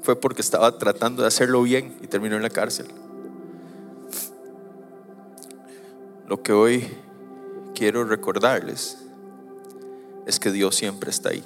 fue 0.02 0.20
porque 0.20 0.42
estaba 0.42 0.76
tratando 0.78 1.22
de 1.22 1.28
hacerlo 1.28 1.62
bien 1.62 1.96
y 2.02 2.06
terminó 2.06 2.36
en 2.36 2.42
la 2.42 2.50
cárcel. 2.50 2.86
Lo 6.26 6.42
que 6.42 6.52
hoy 6.52 6.86
quiero 7.74 8.04
recordarles 8.04 8.98
es 10.26 10.38
que 10.38 10.50
Dios 10.50 10.74
siempre 10.74 11.10
está 11.10 11.30
ahí 11.30 11.44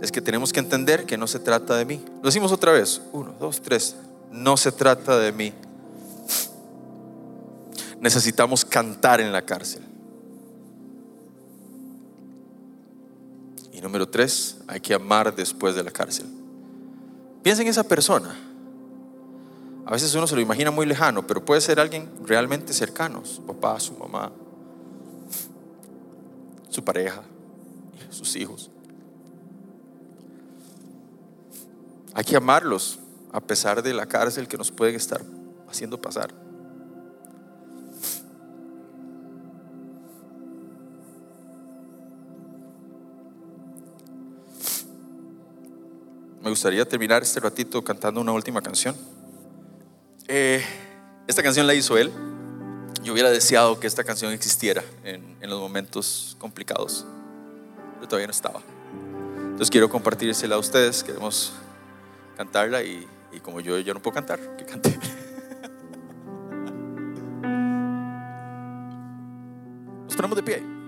es 0.00 0.10
que 0.10 0.20
tenemos 0.20 0.52
que 0.52 0.60
entender 0.60 1.04
que 1.04 1.18
no 1.18 1.26
se 1.26 1.38
trata 1.38 1.76
de 1.76 1.84
mí. 1.84 2.02
Lo 2.22 2.28
decimos 2.28 2.52
otra 2.52 2.72
vez. 2.72 3.02
Uno, 3.12 3.34
dos, 3.38 3.60
tres. 3.60 3.96
No 4.30 4.56
se 4.56 4.72
trata 4.72 5.18
de 5.18 5.32
mí. 5.32 5.52
Necesitamos 8.00 8.64
cantar 8.64 9.20
en 9.20 9.32
la 9.32 9.42
cárcel. 9.42 9.82
Y 13.72 13.80
número 13.80 14.08
tres, 14.08 14.58
hay 14.66 14.80
que 14.80 14.94
amar 14.94 15.34
después 15.34 15.74
de 15.74 15.84
la 15.84 15.90
cárcel. 15.90 16.26
Piensa 17.42 17.62
en 17.62 17.68
esa 17.68 17.84
persona. 17.84 18.34
A 19.86 19.90
veces 19.90 20.14
uno 20.14 20.26
se 20.26 20.34
lo 20.34 20.40
imagina 20.40 20.70
muy 20.70 20.86
lejano, 20.86 21.26
pero 21.26 21.44
puede 21.44 21.60
ser 21.60 21.80
alguien 21.80 22.08
realmente 22.24 22.72
cercano, 22.72 23.24
su 23.24 23.44
papá, 23.44 23.80
su 23.80 23.94
mamá, 23.94 24.30
su 26.68 26.84
pareja, 26.84 27.22
sus 28.10 28.36
hijos. 28.36 28.70
Hay 32.14 32.24
que 32.24 32.36
amarlos 32.36 32.98
a 33.32 33.40
pesar 33.40 33.82
de 33.82 33.94
la 33.94 34.06
cárcel 34.06 34.48
que 34.48 34.56
nos 34.56 34.70
pueden 34.70 34.94
estar 34.94 35.22
haciendo 35.68 36.00
pasar. 36.00 36.32
Me 46.50 46.52
gustaría 46.52 46.84
terminar 46.84 47.22
este 47.22 47.38
ratito 47.38 47.84
cantando 47.84 48.20
una 48.20 48.32
última 48.32 48.60
canción. 48.60 48.96
Eh, 50.26 50.60
esta 51.28 51.44
canción 51.44 51.64
la 51.64 51.74
hizo 51.74 51.96
él. 51.96 52.10
Yo 53.04 53.12
hubiera 53.12 53.30
deseado 53.30 53.78
que 53.78 53.86
esta 53.86 54.02
canción 54.02 54.32
existiera 54.32 54.82
en, 55.04 55.36
en 55.40 55.48
los 55.48 55.60
momentos 55.60 56.34
complicados, 56.40 57.06
pero 57.94 58.08
todavía 58.08 58.26
no 58.26 58.32
estaba. 58.32 58.60
Entonces 59.42 59.70
quiero 59.70 59.88
compartírsela 59.88 60.56
a 60.56 60.58
ustedes. 60.58 61.04
Queremos 61.04 61.52
cantarla 62.36 62.82
y, 62.82 63.06
como 63.44 63.60
yo, 63.60 63.78
yo 63.78 63.94
no 63.94 64.02
puedo 64.02 64.16
cantar, 64.16 64.40
que 64.56 64.64
cante. 64.64 64.98
Nos 70.02 70.16
ponemos 70.16 70.34
de 70.34 70.42
pie. 70.42 70.79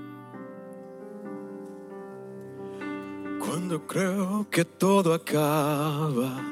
Creo 3.81 4.47
que 4.51 4.67
todo 4.67 5.15
acaba 5.15 6.43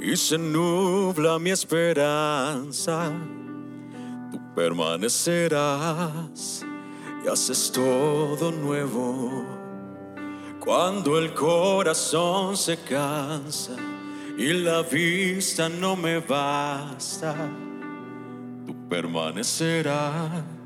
y 0.00 0.16
se 0.16 0.38
nubla 0.38 1.40
mi 1.40 1.50
esperanza, 1.50 3.10
tú 4.30 4.38
permanecerás 4.54 6.64
y 7.24 7.28
haces 7.28 7.72
todo 7.72 8.52
nuevo. 8.52 9.44
Cuando 10.60 11.18
el 11.18 11.34
corazón 11.34 12.56
se 12.56 12.76
cansa 12.76 13.74
y 14.36 14.52
la 14.52 14.82
vista 14.82 15.68
no 15.68 15.96
me 15.96 16.20
basta, 16.20 17.34
tú 18.64 18.88
permanecerás. 18.88 20.57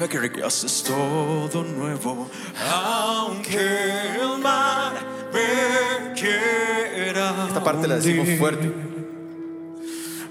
Y 0.00 0.04
haces 0.42 0.84
todo 0.84 1.64
nuevo, 1.64 2.30
aunque 2.72 3.58
el 3.58 4.38
mar 4.40 4.92
me 5.32 6.14
quiera. 6.14 7.46
Esta 7.48 7.64
parte 7.64 7.88
la 7.88 7.96
decimos 7.96 8.28
fuerte. 8.38 8.72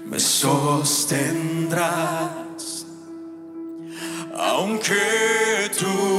Me 0.06 0.18
sostendrás, 0.18 2.86
aunque 4.38 5.70
tu 5.78 6.17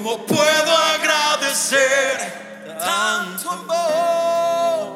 ¿Cómo 0.00 0.16
puedo 0.26 0.72
agradecer 0.94 2.16
tanto 2.78 3.50
amor? 3.50 4.86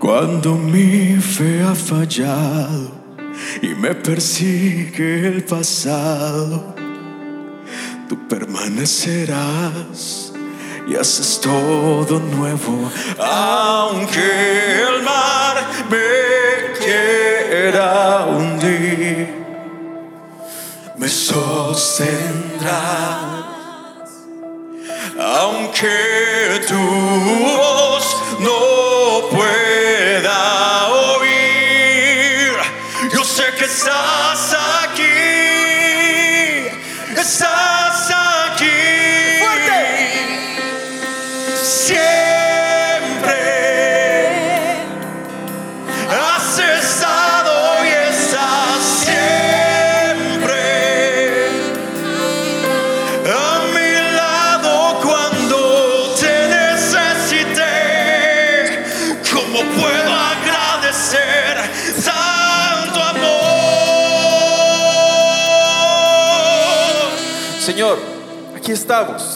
Cuando 0.00 0.54
mi 0.54 1.16
fe 1.16 1.62
ha 1.62 1.74
fallado 1.74 2.90
y 3.60 3.74
me 3.74 3.94
persigue 3.94 5.26
el 5.26 5.44
pasado, 5.44 6.74
tú 8.08 8.26
permanecerás 8.26 10.32
y 10.88 10.96
haces 10.96 11.38
todo 11.38 12.18
nuevo, 12.18 12.90
aunque 13.18 14.80
el 14.88 15.02
mar 15.02 15.56
me 15.90 16.24
quiera 17.54 18.26
hundir, 18.26 19.28
me 20.96 21.08
sostendrás, 21.08 22.72
aunque 25.20 26.60
tu 26.66 27.13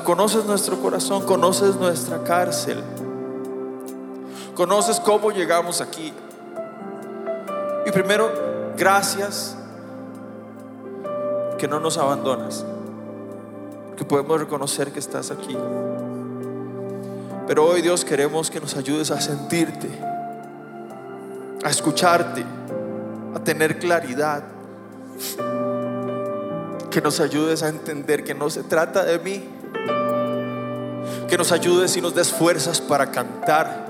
Conoces 0.04 0.44
nuestro 0.44 0.80
corazón, 0.80 1.24
conoces 1.24 1.74
nuestra 1.74 2.22
cárcel. 2.22 2.82
Conoces 4.54 5.00
cómo 5.00 5.32
llegamos 5.32 5.80
aquí. 5.80 6.12
Y 7.84 7.90
primero, 7.90 8.30
gracias 8.76 9.56
que 11.58 11.66
no 11.66 11.80
nos 11.80 11.98
abandonas. 11.98 12.64
Que 13.96 14.04
podemos 14.04 14.38
reconocer 14.38 14.92
que 14.92 15.00
estás 15.00 15.32
aquí. 15.32 15.56
Pero 17.48 17.66
hoy 17.66 17.82
Dios 17.82 18.04
queremos 18.04 18.50
que 18.50 18.60
nos 18.60 18.76
ayudes 18.76 19.10
a 19.10 19.20
sentirte, 19.20 19.88
a 21.64 21.70
escucharte, 21.70 22.44
a 23.34 23.40
tener 23.40 23.80
claridad 23.80 24.44
que 26.90 27.00
nos 27.00 27.20
ayudes 27.20 27.62
a 27.62 27.68
entender 27.68 28.24
que 28.24 28.34
no 28.34 28.48
se 28.50 28.62
trata 28.62 29.04
de 29.04 29.18
mí, 29.18 29.44
que 31.28 31.36
nos 31.36 31.52
ayudes 31.52 31.96
y 31.96 32.00
nos 32.00 32.14
des 32.14 32.32
fuerzas 32.32 32.80
para 32.80 33.10
cantar, 33.10 33.86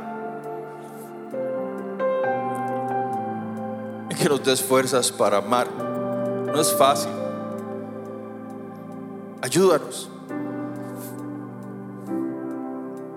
y 4.10 4.14
que 4.14 4.28
nos 4.28 4.42
des 4.44 4.62
fuerzas 4.62 5.12
para 5.12 5.38
amar. 5.38 5.68
No 5.70 6.60
es 6.60 6.72
fácil. 6.72 7.12
Ayúdanos. 9.42 10.10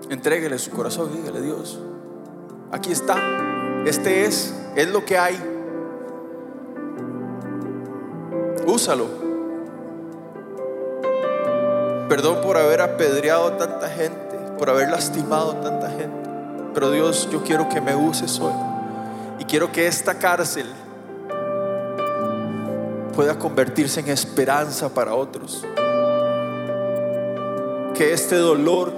Entréguele 0.08 0.58
su 0.58 0.70
corazón 0.70 1.10
dígale 1.10 1.40
Dios, 1.40 1.80
aquí 2.70 2.92
está, 2.92 3.16
este 3.86 4.26
es, 4.26 4.54
es 4.76 4.88
lo 4.90 5.04
que 5.06 5.16
hay. 5.16 5.42
Úsalo. 8.66 9.31
Perdón 12.08 12.40
por 12.42 12.56
haber 12.56 12.80
apedreado 12.80 13.46
a 13.46 13.56
tanta 13.56 13.88
gente, 13.88 14.36
por 14.58 14.70
haber 14.70 14.90
lastimado 14.90 15.52
a 15.52 15.60
tanta 15.60 15.88
gente. 15.90 16.30
Pero 16.74 16.90
Dios, 16.90 17.28
yo 17.30 17.42
quiero 17.42 17.68
que 17.68 17.80
me 17.80 17.94
uses 17.94 18.38
hoy. 18.40 18.54
Y 19.38 19.44
quiero 19.44 19.72
que 19.72 19.86
esta 19.86 20.14
cárcel 20.14 20.66
pueda 23.14 23.38
convertirse 23.38 24.00
en 24.00 24.08
esperanza 24.08 24.88
para 24.88 25.14
otros. 25.14 25.64
Que 27.94 28.12
este 28.12 28.36
dolor, 28.36 28.92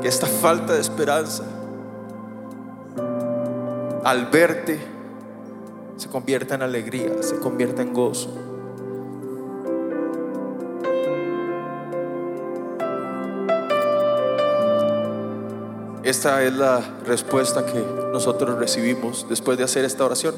que 0.00 0.08
esta 0.08 0.26
falta 0.26 0.74
de 0.74 0.80
esperanza, 0.80 1.44
al 4.04 4.26
verte, 4.26 4.78
se 5.96 6.08
convierta 6.08 6.54
en 6.54 6.62
alegría, 6.62 7.22
se 7.22 7.38
convierta 7.38 7.82
en 7.82 7.92
gozo. 7.92 8.30
Esta 16.06 16.40
es 16.44 16.52
la 16.52 16.80
respuesta 17.04 17.66
que 17.66 17.84
nosotros 18.12 18.56
recibimos 18.56 19.26
después 19.28 19.58
de 19.58 19.64
hacer 19.64 19.84
esta 19.84 20.04
oración. 20.04 20.36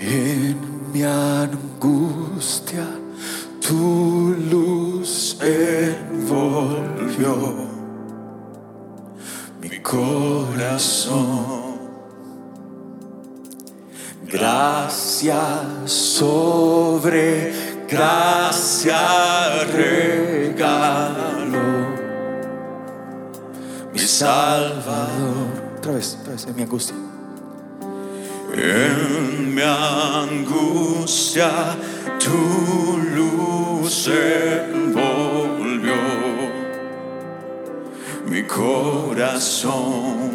En 0.00 0.90
mi 0.90 1.02
angustia 1.02 2.86
tu 3.60 4.34
luz 4.50 5.36
envolvió 5.38 6.48
mi 9.60 9.80
corazón. 9.80 11.12
Gracias 14.30 15.92
sobre 15.92 17.52
gracia 17.86 18.96
mi 24.02 24.08
Salvador. 24.08 25.46
Otra 25.78 25.92
vez, 25.92 26.18
otra 26.20 26.32
vez, 26.32 26.46
en 26.46 26.56
mi 26.56 26.62
angustia. 26.62 26.96
En 28.54 29.54
mi 29.54 29.62
angustia 29.62 31.50
tu 32.18 32.98
luz 33.14 34.08
envolvió 34.08 35.94
mi 38.26 38.42
corazón. 38.42 40.32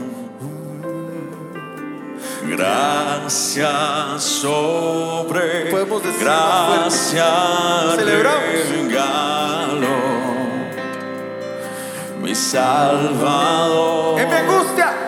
Gracias 2.50 4.24
sobre 4.24 5.70
Podemos 5.70 6.02
decirlo 6.02 6.32
más 6.32 6.94
fuerte. 6.96 7.16
gracia 7.18 7.96
Celebramos. 7.98 8.68
Mi 12.28 12.36
Salvador. 12.36 14.20
En 14.20 14.28
mi 14.28 14.36
angustia. 14.36 15.07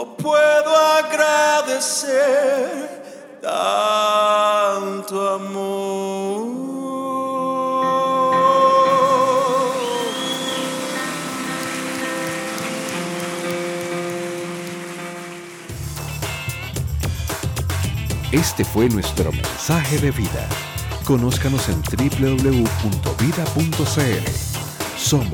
¿Cómo 0.00 0.16
puedo 0.16 0.76
agradecer 1.04 2.08
tanto 3.42 5.28
amor? 5.28 6.46
Este 18.32 18.64
fue 18.64 18.88
nuestro 18.88 19.30
mensaje 19.32 19.98
de 19.98 20.12
vida. 20.12 20.48
Conózcanos 21.04 21.68
en 21.68 21.82
www.vida.cl. 21.82 22.70
Somos 24.96 25.26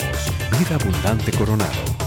Vida 0.58 0.74
Abundante 0.74 1.30
Coronado. 1.30 2.05